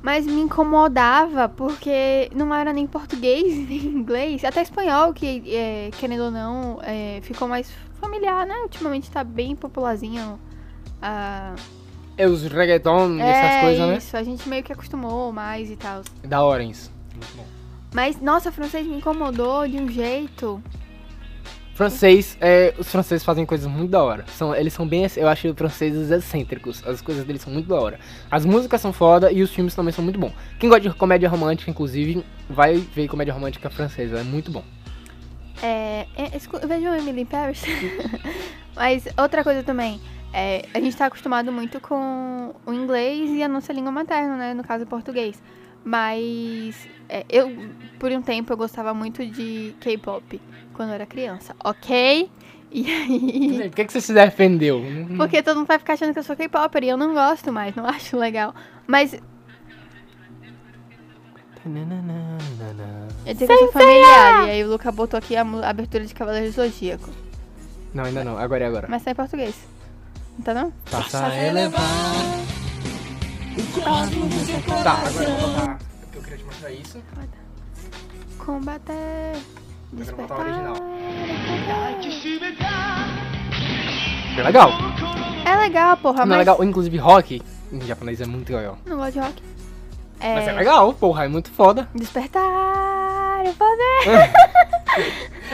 Mas 0.00 0.24
me 0.24 0.40
incomodava 0.40 1.48
porque 1.48 2.30
não 2.34 2.54
era 2.54 2.72
nem 2.72 2.86
português, 2.86 3.52
nem 3.68 3.84
inglês, 3.84 4.44
até 4.44 4.62
espanhol, 4.62 5.12
que, 5.12 5.42
é, 5.52 5.90
querendo 5.98 6.24
ou 6.24 6.30
não, 6.30 6.78
é, 6.82 7.20
ficou 7.22 7.48
mais 7.48 7.68
familiar, 8.00 8.46
né? 8.46 8.54
Ultimamente 8.62 9.10
tá 9.10 9.24
bem 9.24 9.56
popularzinho. 9.56 10.38
a 11.00 11.54
É 12.22 12.26
os 12.28 12.44
reggaeton 12.44 13.16
e 13.16 13.20
essas 13.20 13.60
coisas, 13.60 13.88
né? 13.88 13.96
isso, 13.96 14.16
a 14.16 14.22
gente 14.22 14.48
meio 14.48 14.62
que 14.62 14.72
acostumou 14.72 15.32
mais 15.32 15.68
e 15.68 15.76
tal. 15.76 16.02
Da 16.22 16.44
hora 16.44 16.62
isso. 16.62 16.92
Muito 17.12 17.36
bom. 17.36 17.44
Mas, 17.92 18.20
nossa, 18.20 18.50
o 18.50 18.52
francês 18.52 18.86
me 18.86 18.96
incomodou 18.96 19.66
de 19.66 19.76
um 19.76 19.90
jeito. 19.90 20.62
Francês, 21.74 22.38
é, 22.40 22.72
os 22.78 22.88
franceses 22.88 23.24
fazem 23.24 23.44
coisas 23.44 23.66
muito 23.66 23.90
da 23.90 24.00
hora. 24.00 24.24
São, 24.36 24.54
eles 24.54 24.72
são 24.72 24.86
bem, 24.86 25.04
eu 25.16 25.26
acho 25.26 25.48
os 25.48 25.56
franceses 25.56 26.12
excêntricos. 26.12 26.86
As 26.86 27.00
coisas 27.00 27.24
deles 27.24 27.42
são 27.42 27.52
muito 27.52 27.66
da 27.66 27.74
hora. 27.74 27.98
As 28.30 28.44
músicas 28.44 28.80
são 28.80 28.92
foda 28.92 29.32
e 29.32 29.42
os 29.42 29.50
filmes 29.52 29.74
também 29.74 29.92
são 29.92 30.04
muito 30.04 30.20
bons. 30.20 30.32
Quem 30.60 30.68
gosta 30.68 30.88
de 30.88 30.94
comédia 30.94 31.28
romântica, 31.28 31.72
inclusive, 31.72 32.24
vai 32.48 32.76
ver 32.76 33.08
comédia 33.08 33.34
romântica 33.34 33.68
francesa. 33.68 34.20
É 34.20 34.22
muito 34.22 34.52
bom. 34.52 34.62
É, 35.60 36.06
é, 36.16 36.66
vejam 36.68 36.94
Emily 36.94 37.24
Paris. 37.24 37.64
Mas 38.76 39.08
outra 39.18 39.42
coisa 39.42 39.62
também, 39.62 40.00
é, 40.32 40.66
a 40.72 40.80
gente 40.80 40.96
tá 40.96 41.06
acostumado 41.06 41.52
muito 41.52 41.80
com 41.80 42.54
o 42.64 42.72
inglês 42.72 43.30
e 43.30 43.42
a 43.42 43.48
nossa 43.48 43.72
língua 43.72 43.92
materna, 43.92 44.36
né? 44.36 44.54
No 44.54 44.62
caso, 44.62 44.84
o 44.84 44.86
português. 44.86 45.40
Mas 45.84 46.88
é, 47.08 47.24
eu, 47.28 47.50
por 47.98 48.10
um 48.12 48.22
tempo, 48.22 48.52
eu 48.52 48.56
gostava 48.56 48.94
muito 48.94 49.26
de 49.26 49.74
K-pop 49.80 50.40
quando 50.72 50.90
eu 50.90 50.94
era 50.94 51.06
criança, 51.06 51.54
ok? 51.62 52.30
E 52.70 52.90
aí. 52.90 53.68
Por 53.68 53.76
que, 53.76 53.84
que 53.84 53.92
você 53.92 54.00
se 54.00 54.14
defendeu? 54.14 54.82
Porque 55.16 55.42
todo 55.42 55.56
mundo 55.56 55.66
vai 55.66 55.78
ficar 55.78 55.92
achando 55.94 56.12
que 56.12 56.18
eu 56.18 56.22
sou 56.22 56.36
K-popper 56.36 56.84
e 56.84 56.88
eu 56.88 56.96
não 56.96 57.12
gosto 57.12 57.52
mais, 57.52 57.74
não 57.74 57.84
acho 57.88 58.16
legal. 58.16 58.54
Mas 58.86 59.20
eu 63.24 63.34
dizer 63.34 63.46
que 63.46 63.52
eu 63.52 63.58
sou 63.58 63.72
familiar. 63.72 64.48
E 64.48 64.50
aí 64.50 64.64
o 64.64 64.68
Luca 64.68 64.90
botou 64.90 65.18
aqui 65.18 65.36
a 65.36 65.42
abertura 65.42 66.04
de 66.04 66.12
Cavaleiro 66.14 66.48
do 66.48 66.52
Zodíaco. 66.52 67.08
Não, 67.94 68.04
ainda 68.04 68.24
não. 68.24 68.38
Agora 68.38 68.64
é 68.64 68.66
agora. 68.66 68.86
Mas 68.88 69.04
tá 69.04 69.10
em 69.10 69.14
português. 69.14 69.54
Tá 70.44 70.54
não? 70.54 70.72
Passa 70.90 71.26
a 71.26 71.44
elevar. 71.46 71.80
Tá, 74.82 74.92
agora 74.94 75.24
eu 75.24 75.36
vou 75.36 75.50
botar. 75.50 75.78
Porque 76.00 76.18
eu 76.18 76.22
queria 76.22 76.38
te 76.38 76.44
mostrar 76.44 76.70
isso. 76.72 76.98
Combater. 78.38 79.36
vou 79.92 80.04
botar 80.04 80.04
Despertar. 80.04 80.38
o 80.38 80.40
original. 80.42 80.76
É 84.36 84.42
legal. 84.42 84.70
É 85.44 85.56
legal, 85.56 85.96
porra, 85.98 86.20
Não, 86.20 86.26
mas. 86.26 86.36
é 86.36 86.38
legal. 86.38 86.64
Inclusive, 86.64 86.96
rock 86.98 87.42
em 87.72 87.80
japonês 87.82 88.20
é 88.20 88.26
muito 88.26 88.52
legal. 88.54 88.78
Não 88.86 88.96
gosto 88.96 89.12
de 89.12 89.20
rock. 89.20 89.42
É. 90.18 90.34
Mas 90.36 90.48
é 90.48 90.52
legal, 90.52 90.92
porra. 90.94 91.24
É 91.24 91.28
muito 91.28 91.50
foda. 91.50 91.88
Despertar 91.94 92.42
o 93.44 93.54
poder. 93.54 94.32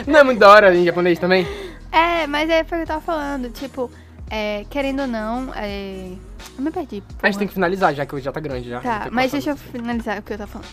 Não 0.07 0.19
é 0.19 0.23
muito 0.23 0.39
da 0.39 0.49
hora 0.49 0.75
em 0.75 0.85
japonês 0.85 1.19
também? 1.19 1.45
É, 1.91 2.25
mas 2.27 2.49
é 2.49 2.63
foi 2.63 2.77
o 2.77 2.81
que 2.81 2.83
eu 2.83 2.87
tava 2.87 3.01
falando. 3.01 3.49
Tipo, 3.49 3.91
é, 4.29 4.65
querendo 4.69 5.01
ou 5.01 5.07
não, 5.07 5.53
é. 5.55 6.11
Eu 6.57 6.63
me 6.63 6.71
perdi. 6.71 6.97
A 6.97 6.97
gente 6.97 7.15
porra. 7.19 7.33
tem 7.33 7.47
que 7.47 7.53
finalizar, 7.53 7.93
já 7.93 8.05
que 8.05 8.15
hoje 8.15 8.25
já 8.25 8.31
tá 8.31 8.39
grande 8.39 8.69
já. 8.69 8.81
Tá, 8.81 9.07
mas 9.11 9.31
deixa 9.31 9.51
eu 9.51 9.57
finalizar 9.57 10.19
o 10.19 10.21
que 10.21 10.33
eu 10.33 10.37
tava 10.37 10.51
falando. 10.51 10.69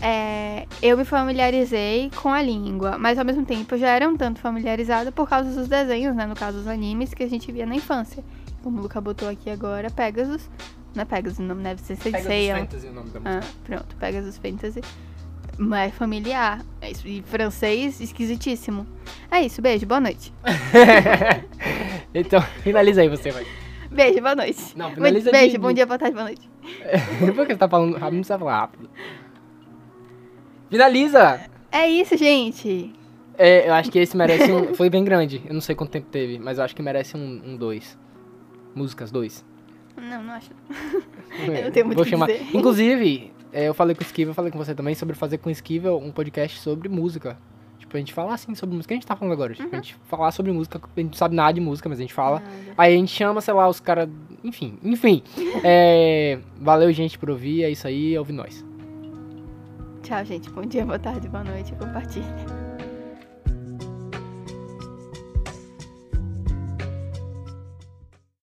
É, 0.00 0.66
eu 0.82 0.96
me 0.96 1.04
familiarizei 1.04 2.10
com 2.16 2.28
a 2.28 2.42
língua, 2.42 2.98
mas 2.98 3.18
ao 3.18 3.24
mesmo 3.24 3.44
tempo 3.46 3.74
eu 3.74 3.78
já 3.78 3.88
era 3.88 4.08
um 4.08 4.16
tanto 4.16 4.40
familiarizada 4.40 5.10
por 5.10 5.28
causa 5.28 5.50
dos 5.50 5.68
desenhos, 5.68 6.14
né? 6.14 6.26
No 6.26 6.34
caso, 6.34 6.58
os 6.58 6.66
animes 6.66 7.14
que 7.14 7.22
a 7.22 7.28
gente 7.28 7.50
via 7.50 7.66
na 7.66 7.74
infância. 7.74 8.22
Como 8.62 8.78
o 8.78 8.82
Luca 8.82 9.00
botou 9.00 9.28
aqui 9.28 9.48
agora, 9.48 9.90
Pegasus. 9.90 10.50
Não 10.94 11.02
é 11.02 11.04
Pegasus, 11.04 11.38
o 11.38 11.42
nome 11.42 11.62
deve 11.62 11.80
ser 11.80 11.96
Pegasus 11.96 12.26
Sensei. 12.26 12.52
Fantasy, 12.52 12.86
o 12.86 12.92
nome 12.92 13.10
da 13.10 13.20
música. 13.20 13.46
Ah, 13.46 13.54
pronto, 13.64 13.96
Pegasus 13.96 14.38
Fantasy. 14.38 14.80
Mas 15.58 15.94
familiar. 15.94 16.62
É 16.80 16.90
E 17.04 17.22
francês, 17.22 18.00
esquisitíssimo. 18.00 18.86
É 19.30 19.40
isso, 19.42 19.62
beijo, 19.62 19.86
boa 19.86 20.00
noite. 20.00 20.32
então, 22.14 22.40
finaliza 22.62 23.00
aí 23.00 23.08
você, 23.08 23.30
vai. 23.30 23.46
Beijo, 23.90 24.20
boa 24.20 24.34
noite. 24.34 24.76
Não, 24.76 24.90
finaliza 24.92 25.30
Beijo, 25.30 25.52
de- 25.52 25.58
bom 25.58 25.72
dia, 25.72 25.86
boa 25.86 25.98
tarde, 25.98 26.14
boa 26.14 26.24
noite. 26.26 26.48
Por 27.34 27.46
que 27.46 27.52
você 27.52 27.56
tá 27.58 27.68
falando 27.68 27.92
rápido? 27.94 28.12
Não 28.14 28.20
precisa 28.20 28.38
falar 28.38 28.58
rápido. 28.60 28.90
Finaliza! 30.70 31.40
É 31.70 31.88
isso, 31.88 32.16
gente. 32.16 32.92
É, 33.38 33.68
eu 33.68 33.74
acho 33.74 33.90
que 33.90 33.98
esse 33.98 34.16
merece 34.16 34.50
um. 34.50 34.74
Foi 34.74 34.88
bem 34.90 35.04
grande. 35.04 35.42
Eu 35.46 35.54
não 35.54 35.60
sei 35.60 35.74
quanto 35.74 35.90
tempo 35.90 36.06
teve, 36.10 36.38
mas 36.38 36.58
eu 36.58 36.64
acho 36.64 36.74
que 36.74 36.82
merece 36.82 37.16
um, 37.16 37.42
um 37.44 37.56
dois. 37.56 37.98
Músicas, 38.74 39.10
dois. 39.10 39.44
Não, 39.96 40.22
não 40.22 40.32
acho. 40.34 40.50
Eu 41.46 41.64
não 41.64 41.70
tenho 41.70 41.86
muito 41.86 41.96
Vou 41.98 42.04
chamar. 42.04 42.26
dizer. 42.26 42.46
Inclusive, 42.54 43.30
é, 43.30 43.35
eu 43.64 43.74
falei 43.74 43.94
com 43.94 44.02
o 44.02 44.04
Esquivel, 44.04 44.34
falei 44.34 44.50
com 44.50 44.58
você 44.58 44.74
também 44.74 44.94
sobre 44.94 45.14
fazer 45.14 45.38
com 45.38 45.48
o 45.48 45.52
Esquivel 45.52 45.98
um 45.98 46.10
podcast 46.10 46.58
sobre 46.60 46.88
música. 46.88 47.38
Tipo, 47.78 47.96
a 47.96 48.00
gente 48.00 48.12
falar 48.12 48.34
assim 48.34 48.54
sobre 48.54 48.74
música. 48.74 48.88
O 48.88 48.88
que 48.88 48.94
a 48.94 48.96
gente 48.96 49.06
tá 49.06 49.16
falando 49.16 49.32
agora? 49.32 49.54
Tipo, 49.54 49.72
a 49.72 49.78
gente 49.78 49.94
falar 50.06 50.30
sobre 50.32 50.50
música, 50.50 50.78
a 50.78 51.00
gente 51.00 51.10
não 51.10 51.16
sabe 51.16 51.34
nada 51.36 51.52
de 51.52 51.60
música, 51.60 51.88
mas 51.88 51.98
a 51.98 52.02
gente 52.02 52.12
fala. 52.12 52.40
Nada. 52.40 52.52
Aí 52.76 52.94
a 52.94 52.96
gente 52.96 53.12
chama, 53.12 53.40
sei 53.40 53.54
lá, 53.54 53.68
os 53.68 53.80
caras. 53.80 54.08
Enfim, 54.42 54.78
enfim. 54.82 55.22
É, 55.64 56.38
valeu, 56.60 56.92
gente, 56.92 57.18
por 57.18 57.30
ouvir. 57.30 57.62
É 57.64 57.70
isso 57.70 57.86
aí, 57.86 58.16
ouve 58.18 58.32
nós. 58.32 58.64
Tchau, 60.02 60.24
gente. 60.24 60.50
Bom 60.50 60.62
dia, 60.62 60.84
boa 60.84 60.98
tarde, 60.98 61.28
boa 61.28 61.44
noite. 61.44 61.72
Compartilha. 61.74 62.65